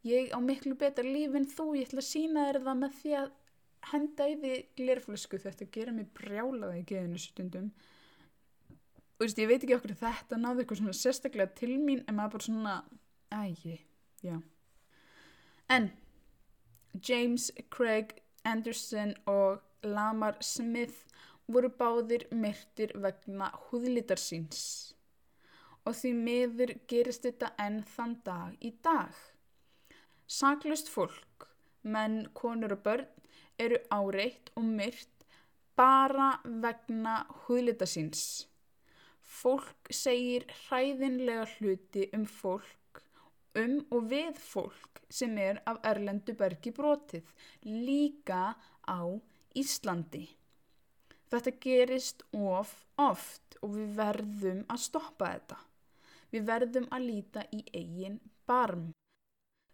ég 0.07 0.31
á 0.31 0.39
miklu 0.39 0.77
betra 0.79 1.05
líf 1.05 1.35
en 1.35 1.47
þú, 1.51 1.73
ég 1.77 1.89
ætla 1.89 2.03
að 2.03 2.09
sína 2.09 2.47
þér 2.49 2.61
það 2.67 2.81
með 2.83 2.97
því 3.01 3.13
að 3.21 3.29
henda 3.91 4.27
í 4.27 4.37
því 4.43 4.55
glerflösku. 4.79 5.41
Þetta 5.43 5.69
gera 5.75 5.95
mig 5.95 6.11
brjálaði 6.17 6.83
í 6.83 6.87
geðinu 6.91 7.23
stundum. 7.23 7.71
Og 9.17 9.25
veist, 9.25 9.41
ég 9.41 9.51
veit 9.51 9.63
ekki 9.63 9.77
okkur 9.77 9.97
þetta 9.97 10.39
náði 10.41 10.63
eitthvað 10.63 10.83
svona 10.83 10.99
sérstaklega 11.01 11.57
til 11.59 11.73
mín 11.81 12.03
en 12.05 12.19
maður 12.19 12.37
bara 12.37 12.47
svona 12.47 12.75
ægi, 13.33 13.79
já. 14.23 14.37
En 15.73 15.91
James 17.03 17.49
Craig 17.73 18.19
Anderson 18.47 19.17
og 19.27 19.63
Lamar 19.83 20.37
Smith 20.45 21.07
voru 21.53 21.71
báðir 21.81 22.27
myrtir 22.35 22.93
vegna 23.03 23.53
húðlitar 23.69 24.21
síns 24.21 24.63
og 25.87 25.95
því 25.95 26.13
miður 26.19 26.73
gerist 26.91 27.27
þetta 27.27 27.53
enn 27.63 27.83
þann 27.95 28.17
dag 28.27 28.65
í 28.67 28.73
dag. 28.83 29.13
Saklust 30.27 30.91
fólk, 30.91 31.47
menn, 31.83 32.25
konur 32.35 32.75
og 32.75 32.83
börn 32.83 33.07
eru 33.63 33.79
áreitt 33.95 34.51
og 34.59 34.67
myrt 34.67 35.25
bara 35.79 36.33
vegna 36.65 37.21
húðlita 37.45 37.87
síns. 37.87 38.47
Fólk 39.23 39.91
segir 39.95 40.47
hræðinlega 40.67 41.47
hluti 41.57 42.09
um 42.17 42.27
fólk, 42.27 43.03
um 43.59 43.79
og 43.95 44.11
við 44.11 44.41
fólk 44.43 45.03
sem 45.11 45.37
er 45.39 45.61
af 45.71 45.79
Erlendu 45.87 46.35
bergi 46.39 46.73
brotið, 46.75 47.23
líka 47.63 48.57
á 48.83 49.01
Íslandi. 49.55 50.27
Þetta 51.27 51.53
gerist 51.63 52.23
of 52.33 52.73
oft 53.03 53.57
og 53.65 53.73
við 53.75 53.95
verðum 53.99 54.61
að 54.71 54.83
stoppa 54.85 55.31
þetta. 55.33 55.59
Við 56.31 56.45
verðum 56.51 56.87
að 56.95 57.07
líta 57.09 57.43
í 57.55 57.63
eigin 57.75 58.21
barm. 58.47 58.91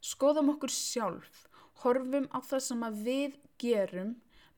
Skoðum 0.02 0.54
okkur 0.54 0.72
sjálf, 0.72 1.42
horfum 1.82 2.28
á 2.32 2.38
það 2.40 2.62
sem 2.66 2.86
við 3.04 3.36
gerum, 3.60 4.14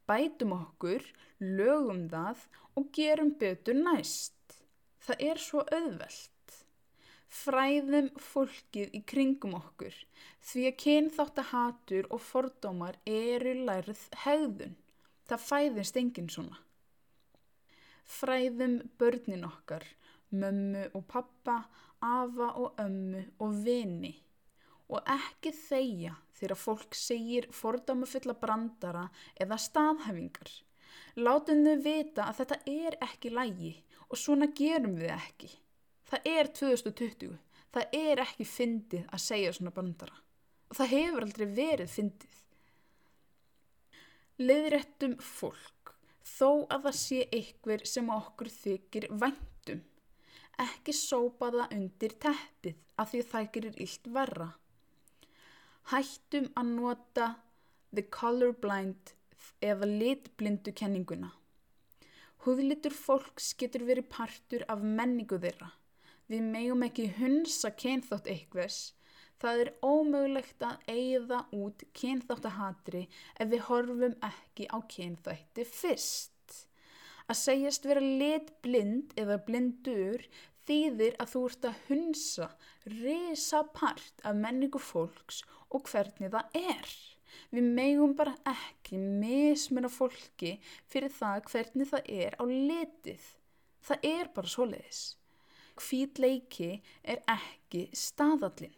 bætum 0.07 0.55
okkur, 0.57 1.03
lögum 1.41 2.07
það 2.13 2.47
og 2.79 2.87
gerum 2.95 3.35
betur 3.41 3.77
næst. 3.81 4.61
Það 5.05 5.27
er 5.31 5.43
svo 5.43 5.65
auðvelt. 5.67 6.31
Fræðum 7.35 8.13
fólkið 8.23 8.95
í 8.95 9.01
kringum 9.11 9.57
okkur 9.59 9.97
því 10.47 10.69
að 10.69 10.79
kynþáttahatur 10.85 12.07
og 12.15 12.23
fordómar 12.23 13.01
eru 13.11 13.57
lærið 13.67 14.05
hegðun. 14.23 14.77
Það 15.27 15.49
fæðist 15.49 15.99
enginn 15.99 16.31
svona. 16.31 16.61
Fræðum 18.05 18.81
börnin 19.01 19.47
okkar, 19.49 19.85
mömmu 20.31 20.90
og 20.95 21.07
pappa, 21.09 21.62
afa 22.05 22.53
og 22.61 22.81
ömmu 22.81 23.25
og 23.40 23.57
vini 23.64 24.12
og 24.93 25.01
ekki 25.09 25.53
þeia 25.57 26.12
þegar 26.37 26.61
fólk 26.61 26.97
segir 26.99 27.49
fordámafulla 27.57 28.35
brandara 28.37 29.07
eða 29.40 29.59
staðhefingar. 29.61 30.51
Látum 31.17 31.64
þau 31.64 31.77
vita 31.85 32.29
að 32.29 32.40
þetta 32.43 32.59
er 32.71 32.99
ekki 33.09 33.33
lægi 33.33 33.73
og 34.11 34.21
svona 34.21 34.51
gerum 34.57 34.99
við 34.99 35.14
ekki. 35.14 35.51
Það 36.05 36.29
er 36.35 36.51
2020, 36.61 37.37
það 37.73 37.97
er 37.97 38.23
ekki 38.27 38.47
fyndið 38.47 39.07
að 39.09 39.25
segja 39.25 39.55
svona 39.57 39.75
brandara 39.75 40.21
og 40.75 40.79
það 40.79 40.93
hefur 40.95 41.25
aldrei 41.27 41.47
verið 41.55 41.90
fyndið. 41.93 42.40
Leðrættum 44.43 45.14
fólk 45.23 45.74
þó 46.25 46.67
að 46.73 46.87
það 46.89 47.01
sé 47.01 47.25
ykkur 47.41 47.85
sem 47.89 48.15
okkur 48.19 48.53
þykir 48.61 49.11
væntum 49.13 49.83
ekki 50.63 50.95
sópa 50.95 51.51
það 51.53 51.73
undir 51.77 52.15
teppið 52.23 53.01
af 53.01 53.11
því 53.11 53.23
það 53.31 53.49
gerir 53.57 53.81
illt 53.85 54.11
verra. 54.17 54.49
Hættum 55.91 56.51
að 56.61 56.71
nota 56.79 57.29
the 57.95 58.05
colorblind 58.17 59.15
eða 59.63 59.89
litblindu 59.89 60.73
kenninguna. 60.73 61.33
Húðlitur 62.45 62.95
fólks 62.95 63.53
getur 63.59 63.87
verið 63.89 64.09
partur 64.13 64.65
af 64.69 64.83
menningu 64.85 65.39
þeirra. 65.41 65.71
Við 66.29 66.45
megum 66.45 66.85
ekki 66.87 67.09
hunsa 67.19 67.71
kynþátt 67.75 68.31
eitthvers. 68.33 68.95
Það 69.45 69.59
er 69.61 69.69
ómögulegt 69.85 70.63
að 70.65 70.85
eigða 70.89 71.39
út 71.53 71.83
kynþáttahatri 71.99 73.03
ef 73.37 73.49
við 73.51 73.65
horfum 73.67 74.15
ekki 74.25 74.65
á 74.73 74.81
kynþætti 74.89 75.67
fyrst. 75.69 76.55
Að 77.29 77.37
segjast 77.37 77.85
vera 77.85 78.01
litblind 78.01 79.11
eða 79.21 79.37
blindur 79.45 80.23
þýðir 80.65 81.19
að 81.21 81.33
þú 81.35 81.43
ert 81.49 81.67
að 81.69 81.83
hunsa 81.91 82.47
risa 82.95 83.61
part 83.77 84.25
af 84.25 84.39
menningu 84.39 84.81
fólks 84.81 85.43
og 85.69 85.91
hvernig 85.91 86.33
það 86.33 86.57
er. 86.61 86.95
Við 87.53 87.69
megum 87.77 88.15
bara 88.17 88.33
ekki 88.49 88.97
mismuna 88.97 89.91
fólki 89.93 90.55
fyrir 90.89 91.13
það 91.13 91.51
hvernig 91.51 91.91
það 91.91 92.09
er 92.17 92.39
á 92.41 92.45
litið. 92.49 93.29
Það 93.85 94.09
er 94.15 94.33
bara 94.41 94.55
svoleiðis. 94.55 95.03
Hvít 95.85 96.23
leiki 96.25 96.71
er 97.03 97.21
ekki 97.29 97.91
staðallin. 97.93 98.73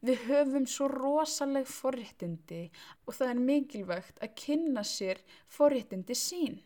Við 0.00 0.22
höfum 0.30 0.66
svo 0.70 0.88
rosaleg 0.88 1.66
forréttindi 1.68 2.62
og 3.04 3.16
það 3.18 3.32
er 3.32 3.40
mikilvægt 3.50 4.20
að 4.24 4.34
kynna 4.42 4.84
sér 4.86 5.20
forréttindi 5.52 6.16
sín. 6.16 6.56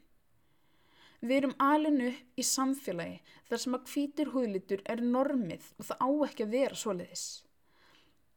Við 1.24 1.36
erum 1.40 1.54
alinu 1.62 2.12
í 2.36 2.44
samfélagi 2.44 3.18
þar 3.48 3.62
sem 3.62 3.76
að 3.78 3.90
hvítur 3.90 4.30
húðlitur 4.34 4.84
er 4.94 5.02
normið 5.02 5.66
og 5.78 5.88
það 5.88 6.04
á 6.04 6.08
ekki 6.28 6.46
að 6.46 6.56
vera 6.58 6.78
svoleiðis. 6.78 7.26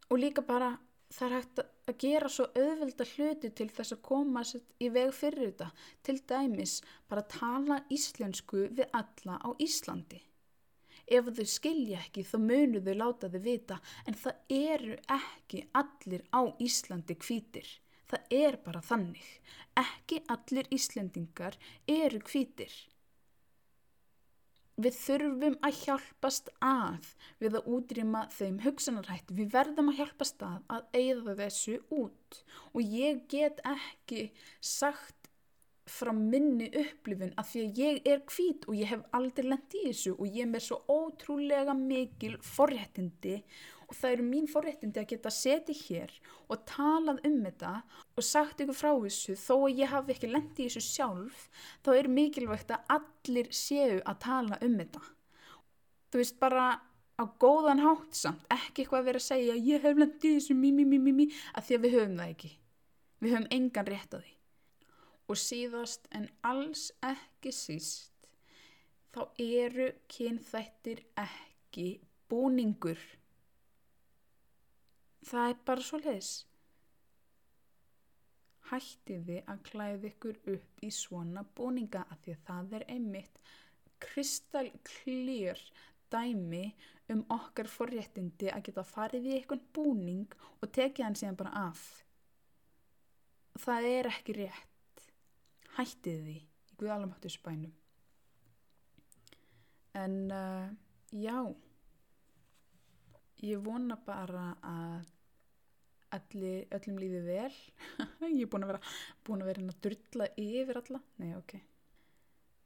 Og 0.08 0.22
líka 0.24 0.44
bara 0.48 0.72
það 1.14 1.28
er 1.28 1.36
hægt 1.36 1.62
að 1.62 1.98
gera 2.04 2.30
svo 2.32 2.48
auðvelda 2.56 3.08
hluti 3.14 3.52
til 3.56 3.68
þess 3.76 3.96
að 3.96 4.04
koma 4.08 4.44
í 4.80 4.90
veg 4.96 5.12
fyrir 5.16 5.52
þetta. 5.52 5.70
Til 6.04 6.18
dæmis 6.32 6.80
bara 7.10 7.28
tala 7.32 7.82
íslensku 7.94 8.66
við 8.72 8.88
alla 8.98 9.38
á 9.40 9.50
Íslandi. 9.62 10.20
Ef 11.08 11.30
þau 11.38 11.48
skilja 11.48 12.02
ekki 12.04 12.26
þá 12.28 12.38
munu 12.44 12.82
þau 12.84 12.96
láta 13.00 13.30
þau 13.32 13.40
vita 13.46 13.80
en 14.06 14.18
það 14.20 14.56
eru 14.58 14.98
ekki 15.18 15.64
allir 15.82 16.26
á 16.36 16.42
Íslandi 16.60 17.16
hvítir. 17.24 17.70
Það 18.08 18.36
er 18.36 18.60
bara 18.64 18.84
þannig. 18.84 19.32
Ekki 19.80 20.22
allir 20.32 20.68
Íslendingar 20.76 21.58
eru 21.88 22.20
hvítir. 22.28 22.76
Við 24.78 24.94
þurfum 24.94 25.56
að 25.66 25.78
hjálpast 25.82 26.52
að 26.62 27.08
við 27.42 27.56
að 27.58 27.70
útrýma 27.74 28.20
þeim 28.30 28.60
hugsanarhætti. 28.62 29.34
Við 29.40 29.56
verðum 29.56 29.90
að 29.90 30.04
hjálpast 30.04 30.44
að 30.46 30.60
að 30.76 31.00
eigða 31.00 31.34
þessu 31.40 31.80
út 31.98 32.42
og 32.76 32.84
ég 32.86 33.24
get 33.32 33.64
ekki 33.66 34.28
sagt 34.62 35.17
frá 35.88 36.12
minni 36.16 36.68
upplifun 36.82 37.34
að 37.40 37.50
því 37.52 37.64
að 37.64 37.80
ég 37.82 38.10
er 38.12 38.22
hvít 38.28 38.68
og 38.68 38.76
ég 38.76 38.92
hef 38.92 39.04
aldrei 39.16 39.48
lendt 39.48 39.76
í 39.78 39.88
þessu 39.88 40.14
og 40.18 40.28
ég 40.28 40.44
er 40.44 40.52
með 40.52 40.66
svo 40.68 40.80
ótrúlega 40.92 41.76
mikil 41.78 42.36
forréttindi 42.44 43.38
og 43.88 43.96
það 43.96 44.14
eru 44.16 44.26
mín 44.28 44.50
forréttindi 44.52 45.00
að 45.00 45.10
geta 45.14 45.32
setið 45.32 45.84
hér 45.88 46.16
og 46.52 46.66
talað 46.68 47.22
um 47.30 47.38
þetta 47.46 47.74
og 48.20 48.28
sagt 48.28 48.64
ykkur 48.64 48.76
frá 48.76 48.92
þessu. 48.92 49.38
Þó 49.40 49.54
að 49.56 49.80
ég 49.80 49.94
hafi 49.94 50.16
ekki 50.16 50.32
lendið 50.32 50.64
í 50.66 50.68
þessu 50.68 50.84
sjálf 50.84 51.46
þá 51.86 51.92
er 51.96 52.12
mikilvægt 52.18 52.76
að 52.76 52.94
allir 52.98 53.52
séu 53.56 54.02
að 54.04 54.22
tala 54.28 54.60
um 54.68 54.78
þetta. 54.82 55.04
Þú 56.12 56.24
veist 56.24 56.40
bara 56.44 56.70
á 57.18 57.24
góðan 57.40 57.84
hátt 57.84 58.20
samt 58.20 58.44
ekki 58.54 58.84
eitthvað 58.84 59.00
að 59.00 59.12
vera 59.12 59.24
að 59.24 59.30
segja 59.32 59.60
ég 59.72 59.88
hef 59.88 60.02
lendið 60.04 60.34
í 60.34 60.40
þessu 60.42 60.58
mí 60.60 60.74
mí 60.76 60.88
mí 60.88 61.00
mí 61.00 61.16
mí 61.22 61.30
að 61.56 61.70
því 61.70 61.78
að 61.78 61.86
við 61.88 62.02
höfum 62.02 62.20
það 62.20 62.34
ekki. 62.36 62.58
Við 63.24 63.38
höfum 63.38 63.54
engan 63.56 63.96
rétt 63.96 64.14
á 64.14 64.20
því 64.20 64.37
og 65.28 65.40
síðast 65.40 66.08
en 66.16 66.30
alls 66.48 66.90
ekki 67.04 67.54
síst 67.56 68.28
þá 69.16 69.22
eru 69.44 69.92
kynþættir 70.12 71.04
ekki 71.24 71.88
búningur 72.32 73.02
það 75.28 75.50
er 75.52 75.58
bara 75.68 75.86
svo 75.86 76.00
leiðis. 76.02 76.32
Hættiði 78.68 79.42
að 79.48 79.62
klæði 79.70 80.12
ykkur 80.12 80.40
upp 80.56 80.84
í 80.84 80.90
svona 80.92 81.44
búninga 81.58 82.04
af 82.12 82.20
því 82.24 82.36
að 82.36 82.44
það 82.50 82.76
er 82.80 82.86
einmitt 82.96 83.40
kristalklýr 84.04 85.62
dæmi 86.12 86.66
um 87.14 87.24
okkar 87.34 87.70
forréttindi 87.72 88.52
að 88.52 88.68
geta 88.68 88.84
farið 88.88 89.30
í 89.30 89.38
eitthvað 89.38 89.64
búning 89.76 90.36
og 90.60 90.72
tekið 90.76 91.08
hann 91.08 91.18
síðan 91.20 91.40
bara 91.40 91.68
af. 91.70 91.86
Það 93.58 93.88
er 93.94 94.12
ekki 94.12 94.36
rétt. 94.42 94.77
Hættiði 95.78 96.24
því 96.26 96.36
í 96.38 96.78
Guðalamáttu 96.78 97.32
spænum. 97.34 97.74
En 99.98 100.18
uh, 100.34 100.68
já, 101.14 101.38
ég 103.46 103.64
vona 103.66 103.98
bara 104.06 104.52
að 104.66 105.14
allir, 106.18 106.68
öllum 106.72 107.00
líði 107.02 107.24
vel 107.26 107.56
ég 108.32 108.46
er 108.46 108.52
búin 108.52 108.64
að 108.64 108.72
vera 108.72 108.94
búin 109.28 109.42
að 109.44 109.50
vera 109.52 109.66
að 109.66 109.82
drulla 109.84 110.28
yfir 110.40 110.80
alla 110.80 111.02
nei 111.20 111.34
ok 111.36 111.58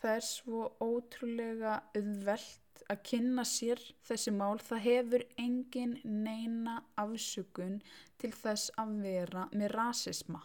Það 0.01 0.15
er 0.17 0.23
svo 0.25 0.61
ótrúlega 0.81 1.73
auðvelt 1.93 2.81
að 2.89 3.03
kynna 3.05 3.43
sér 3.45 3.81
þessi 4.07 4.31
mál. 4.33 4.55
Það 4.57 4.79
hefur 4.87 5.25
engin 5.43 5.91
neina 6.01 6.79
afsökun 6.97 7.75
til 8.17 8.31
þess 8.33 8.73
að 8.81 8.95
vera 9.03 9.43
með 9.53 9.75
rasisma. 9.75 10.41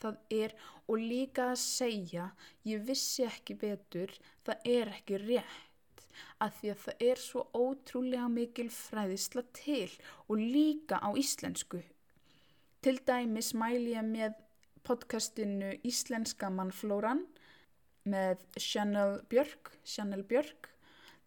Það 0.00 0.20
er 0.32 0.54
og 0.88 0.98
líka 0.98 1.50
að 1.52 1.58
segja 1.62 2.30
ég 2.66 2.84
vissi 2.86 3.26
ekki 3.26 3.56
betur, 3.60 4.12
það 4.46 4.70
er 4.74 4.94
ekki 4.96 5.20
rétt 5.22 6.06
að 6.40 6.56
því 6.58 6.70
að 6.72 6.82
það 6.84 7.02
er 7.10 7.20
svo 7.20 7.42
ótrúlega 7.56 8.28
mikil 8.32 8.68
fræðisla 8.72 9.44
til 9.56 9.88
og 10.28 10.40
líka 10.40 11.00
á 11.00 11.08
íslensku. 11.16 11.82
Til 12.80 12.96
dæmis 13.06 13.52
mæl 13.52 13.84
ég 13.92 14.06
með 14.08 14.38
podcastinu 14.88 15.74
Íslenska 15.84 16.48
mannflóran 16.52 17.26
með 18.08 18.40
Chanel 18.56 19.18
Björk, 19.28 19.74
Chanel 19.84 20.24
Björk. 20.24 20.70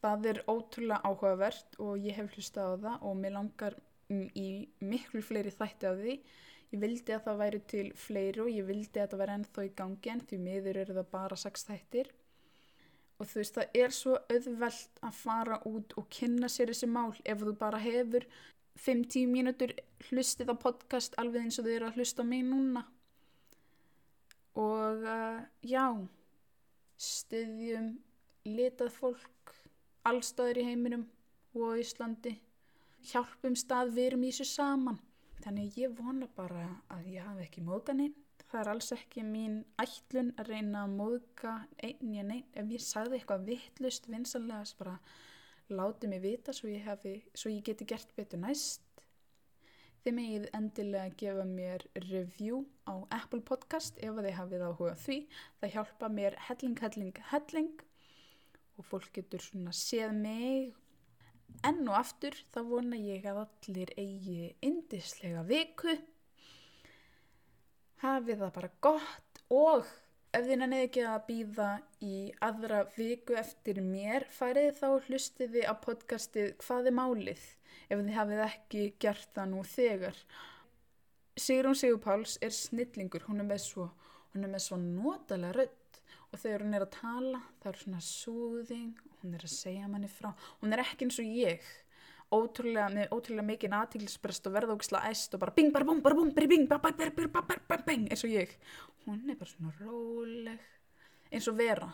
Það 0.02 0.30
er 0.32 0.40
ótrúlega 0.50 1.02
áhugavert 1.06 1.78
og 1.80 2.02
ég 2.02 2.18
hef 2.18 2.34
hlustað 2.34 2.74
á 2.74 2.76
það 2.86 3.06
og 3.08 3.20
mér 3.22 3.36
langar 3.38 3.78
í 4.10 4.48
miklu 4.82 5.22
fleiri 5.24 5.54
þætti 5.54 5.90
af 5.90 6.02
því. 6.02 6.18
Ég 6.74 6.82
vildi 6.82 7.14
að 7.14 7.28
það 7.28 7.42
væri 7.44 7.58
til 7.70 7.86
fleiri 8.02 8.42
og 8.42 8.50
ég 8.50 8.66
vildi 8.66 9.02
að 9.02 9.12
það 9.12 9.20
væri 9.22 9.34
ennþá 9.38 9.66
í 9.68 9.74
gangi 9.78 10.12
en 10.14 10.22
því 10.26 10.40
miður 10.42 10.80
eru 10.82 10.96
það 10.98 11.12
bara 11.12 11.38
sex 11.38 11.68
þættir. 11.68 12.10
Og 13.22 13.30
þú 13.30 13.40
veist 13.40 13.60
það 13.60 13.78
er 13.84 13.94
svo 13.94 14.16
auðvelt 14.34 15.04
að 15.06 15.20
fara 15.20 15.60
út 15.70 15.94
og 16.02 16.08
kynna 16.18 16.50
sér 16.50 16.74
þessi 16.74 16.90
mál 16.90 17.14
ef 17.14 17.46
þú 17.46 17.54
bara 17.62 17.84
hefur 17.84 18.26
5-10 18.82 19.30
mínútur 19.30 19.76
hlustið 20.08 20.50
á 20.50 20.56
podcast 20.58 21.14
alveg 21.22 21.46
eins 21.46 21.62
og 21.62 21.70
þau 21.70 21.76
eru 21.76 21.92
að 21.92 22.02
hlusta 22.02 22.26
á 22.26 22.32
mig 22.32 22.42
núna. 22.50 22.88
Og 24.58 25.06
uh, 25.06 25.46
já 25.62 25.86
styðjum 26.98 27.94
litað 28.50 28.92
fólk 28.98 29.56
allstaður 30.10 30.64
í 30.64 30.68
heiminum 30.72 31.06
og 31.54 31.78
Íslandi 31.78 32.40
hjálpum 33.12 33.54
stað 33.60 33.94
við 33.94 34.10
erum 34.10 34.26
í 34.26 34.34
þessu 34.34 34.50
saman 34.58 35.00
þannig 35.44 35.78
ég 35.80 35.98
vona 35.98 36.30
bara 36.38 36.68
að 36.94 37.10
ég 37.14 37.28
hafi 37.28 37.46
ekki 37.48 37.66
móðganinn 37.68 38.16
það 38.48 38.60
er 38.62 38.72
alls 38.74 38.92
ekki 38.96 39.26
mín 39.28 39.60
ætlun 39.82 40.32
að 40.38 40.54
reyna 40.54 40.86
að 40.86 40.96
móðga 41.00 41.54
einn 41.90 42.16
ég 42.16 42.28
neinn 42.30 42.58
ef 42.60 42.74
ég 42.74 42.84
sagði 42.86 43.20
eitthvað 43.20 43.46
vittlust 43.52 44.10
vinsalega 44.12 44.64
bara 44.80 44.98
láti 45.74 46.10
mig 46.12 46.22
vita 46.22 46.54
svo 46.54 46.70
ég, 46.70 46.84
hefi, 46.86 47.20
svo 47.34 47.50
ég 47.50 47.64
geti 47.66 47.88
gert 47.88 48.12
betur 48.18 48.42
næst 48.44 48.84
Þið 50.04 50.16
megið 50.18 50.46
endilega 50.58 51.08
að 51.08 51.14
gefa 51.22 51.44
mér 51.48 51.84
review 52.10 52.58
á 52.84 53.08
Apple 53.16 53.40
Podcast 53.48 54.02
ef 54.04 54.18
þið 54.18 54.34
hafið 54.36 54.64
áhuga 54.68 54.96
því. 55.00 55.16
Það 55.62 55.72
hjálpa 55.78 56.10
mér 56.12 56.36
helling, 56.50 56.74
helling, 56.84 57.22
helling 57.30 57.86
og 58.76 58.88
fólk 58.90 59.08
getur 59.16 59.46
svona 59.46 59.72
séð 59.72 60.12
mig. 60.18 60.74
Enn 61.64 61.82
og 61.88 61.98
aftur 62.00 62.38
þá 62.54 62.60
vona 62.68 63.00
ég 63.00 63.26
að 63.30 63.44
allir 63.46 63.94
eigi 63.98 64.54
indislega 64.66 65.44
viku. 65.48 65.96
Hafið 68.04 68.44
það 68.44 68.56
bara 68.58 68.72
gott 68.84 69.44
og 69.54 69.88
ef 70.34 70.48
þið 70.48 70.56
nefnið 70.60 70.86
ekki 70.88 71.04
að 71.08 71.26
býða 71.28 71.72
í 72.04 72.16
aðra 72.44 72.86
viku 72.98 73.38
eftir 73.40 73.84
mér 73.86 74.26
farið 74.34 74.72
þá 74.82 74.88
hlustiði 75.08 75.68
á 75.70 75.74
podcastið 75.78 76.56
Hvað 76.64 76.90
er 76.92 76.98
málið? 77.00 77.44
ef 77.90 78.00
þið 78.00 78.18
hafið 78.18 78.42
ekki 78.48 78.84
gert 79.02 79.30
það 79.36 79.50
nú 79.52 79.64
þegar. 79.68 80.20
Sigrun 81.44 81.78
Sigurpáls 81.78 82.38
er 82.46 82.54
snillingur, 82.54 83.26
hún 83.28 83.42
er 83.42 83.48
með 83.50 83.64
svo, 83.66 83.88
hún 84.34 84.46
er 84.46 84.54
með 84.54 84.66
svo 84.68 84.78
notalega 84.82 85.58
rödd 85.58 86.00
og 86.30 86.42
þegar 86.42 86.66
hún 86.66 86.78
er 86.78 86.86
að 86.86 86.94
tala 87.00 87.42
það 87.62 87.72
er 87.72 87.82
svona 87.82 88.04
súðing, 88.08 88.94
hún 89.24 89.34
er 89.38 89.48
að 89.48 89.56
segja 89.56 89.88
manni 89.88 90.12
frá, 90.12 90.34
hún 90.62 90.76
er 90.76 90.84
ekki 90.84 91.08
eins 91.08 91.20
og 91.24 91.28
ég, 91.40 91.68
ótrúlega, 92.34 92.90
með 92.92 93.12
ótrúlega 93.16 93.48
mikið 93.48 93.76
aðtíklisbrest 93.80 94.48
og 94.50 94.56
verðóksla 94.58 95.04
æst 95.10 95.36
og 95.36 95.44
bara 95.44 95.54
bing, 95.56 95.74
bara 95.74 95.88
bum, 95.88 96.02
bara 96.04 96.18
bum, 96.18 96.32
bara 96.36 96.50
bing, 96.50 96.68
bara 96.70 96.82
bara 96.82 96.98
bara 96.98 97.14
bara 97.18 97.44
bara 97.50 97.68
bara 97.70 97.86
bing, 97.88 98.08
eins 98.12 98.24
og 98.26 98.34
ég. 98.34 98.56
Hún 99.06 99.22
er 99.30 99.38
bara 99.40 99.52
svona 99.52 99.74
róleg, 99.80 100.66
eins 101.32 101.48
og 101.52 101.60
vera. 101.60 101.92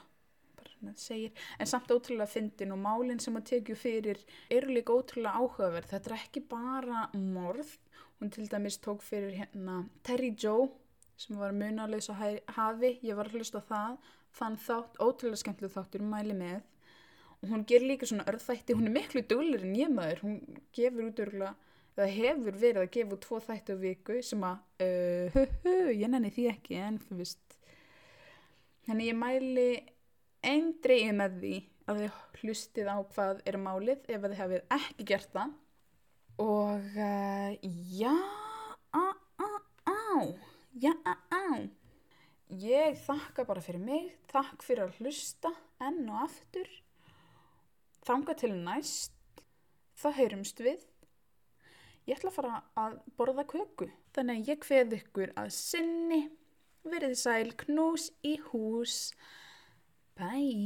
Segir, 0.95 1.33
en 1.59 1.67
samt 1.67 1.91
ótrúlega 1.91 2.29
fyndin 2.31 2.71
og 2.71 2.79
málinn 2.79 3.19
sem 3.19 3.35
hún 3.35 3.43
tekju 3.43 3.75
fyrir 3.75 4.21
eru 4.49 4.71
líka 4.71 4.95
ótrúlega 4.95 5.35
áhugaverð. 5.35 5.89
Þetta 5.91 6.09
er 6.09 6.15
ekki 6.15 6.43
bara 6.47 7.09
morð. 7.19 7.73
Hún 8.19 8.31
til 8.31 8.47
dæmis 8.51 8.79
tók 8.79 9.03
fyrir 9.03 9.35
hérna 9.35 9.81
Terry 10.03 10.31
Joe 10.31 10.69
sem 11.19 11.35
var 11.35 11.51
munalegs 11.51 12.07
á 12.11 12.15
hafi, 12.15 12.93
ég 13.03 13.15
var 13.15 13.27
að 13.27 13.39
hlusta 13.39 13.59
það. 13.59 13.97
Þann 14.39 14.55
þátt, 14.63 14.99
ótrúlega 15.03 15.41
skemmtileg 15.43 15.75
þáttur 15.75 16.05
mæli 16.05 16.37
með 16.37 16.61
og 17.39 17.49
hún 17.53 17.65
ger 17.67 17.85
líka 17.85 18.07
svona 18.09 18.27
örðþætti, 18.27 18.75
hún 18.75 18.89
er 18.89 18.95
miklu 18.97 19.23
dölur 19.23 19.63
en 19.63 19.75
ég 19.77 19.91
maður, 19.93 20.23
hún 20.25 20.61
gefur 20.75 21.07
út 21.07 21.21
örgulega 21.23 21.55
það 21.99 22.13
hefur 22.15 22.59
verið 22.59 22.81
að 22.83 22.91
gefa 22.95 23.15
út 23.15 23.23
tvo 23.25 23.39
þættu 23.43 23.75
viku 23.79 24.19
sem 24.23 24.43
að 24.47 24.85
uh, 24.85 25.35
hu, 25.35 25.45
hu, 25.65 25.75
ég 25.91 26.11
nenni 26.11 26.31
því 26.33 26.45
ekki 26.53 26.77
en 26.79 26.99
þú 27.03 27.19
veist. 27.19 27.57
Þannig 28.87 29.09
ég 29.11 29.19
mæli 29.19 29.69
eindriði 30.49 31.15
með 31.17 31.39
því 31.41 31.55
að 31.89 32.03
þið 32.03 32.19
hlustið 32.39 32.91
á 32.93 32.97
hvað 33.13 33.41
er 33.49 33.59
málið 33.59 34.07
ef 34.07 34.23
þið 34.23 34.37
hefið 34.39 34.75
ekki 34.77 35.07
gert 35.11 35.33
það. 35.35 35.57
Og 36.39 36.99
uh, 37.03 37.51
já 37.99 38.15
á 38.95 39.05
á 39.43 39.49
á 39.83 39.99
já 40.79 40.93
á 41.03 41.13
á. 41.35 41.45
Ég 42.49 42.95
þakka 43.03 43.45
bara 43.45 43.61
fyrir 43.61 43.83
mig 43.83 44.13
þakk 44.31 44.63
fyrir 44.65 44.87
að 44.87 45.01
hlusta 45.01 45.51
enn 45.83 46.07
og 46.07 46.23
aftur 46.29 46.71
þanga 48.07 48.33
til 48.39 48.53
næst 48.55 49.43
það 49.99 50.17
heyrumst 50.19 50.61
við. 50.63 50.81
Ég 52.09 52.17
ætla 52.17 52.31
að 52.31 52.37
fara 52.39 52.53
að 52.79 52.93
borða 53.19 53.43
köku. 53.49 53.87
Þannig 54.15 54.35
að 54.39 54.47
ég 54.49 54.59
hveð 54.65 54.95
ykkur 54.99 55.29
að 55.37 55.49
sinni. 55.55 56.21
Verið 56.89 57.15
sæl 57.19 57.49
knús 57.65 58.03
í 58.25 58.33
hús. 58.49 58.95
Bye. 60.19 60.59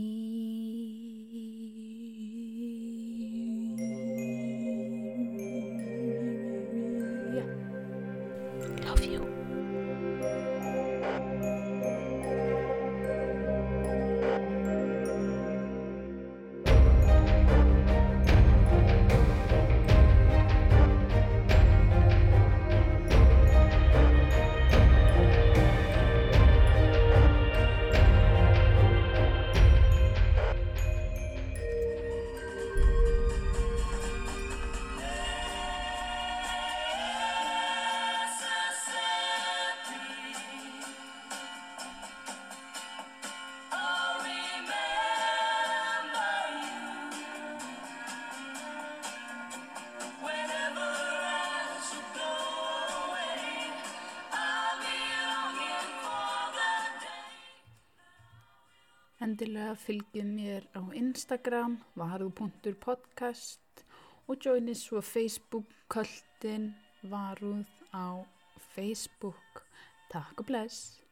Endilega 59.44 59.76
fylgið 59.76 60.28
mér 60.32 60.68
á 60.72 60.82
Instagram 60.96 61.74
varuð.podcast 62.00 63.84
og 64.32 64.40
joinið 64.40 64.80
svo 64.80 65.04
Facebook-költin 65.04 66.72
varuð 67.12 67.68
á 67.92 68.24
Facebook. 68.72 69.66
Takk 70.14 70.40
og 70.40 70.48
bless! 70.48 71.03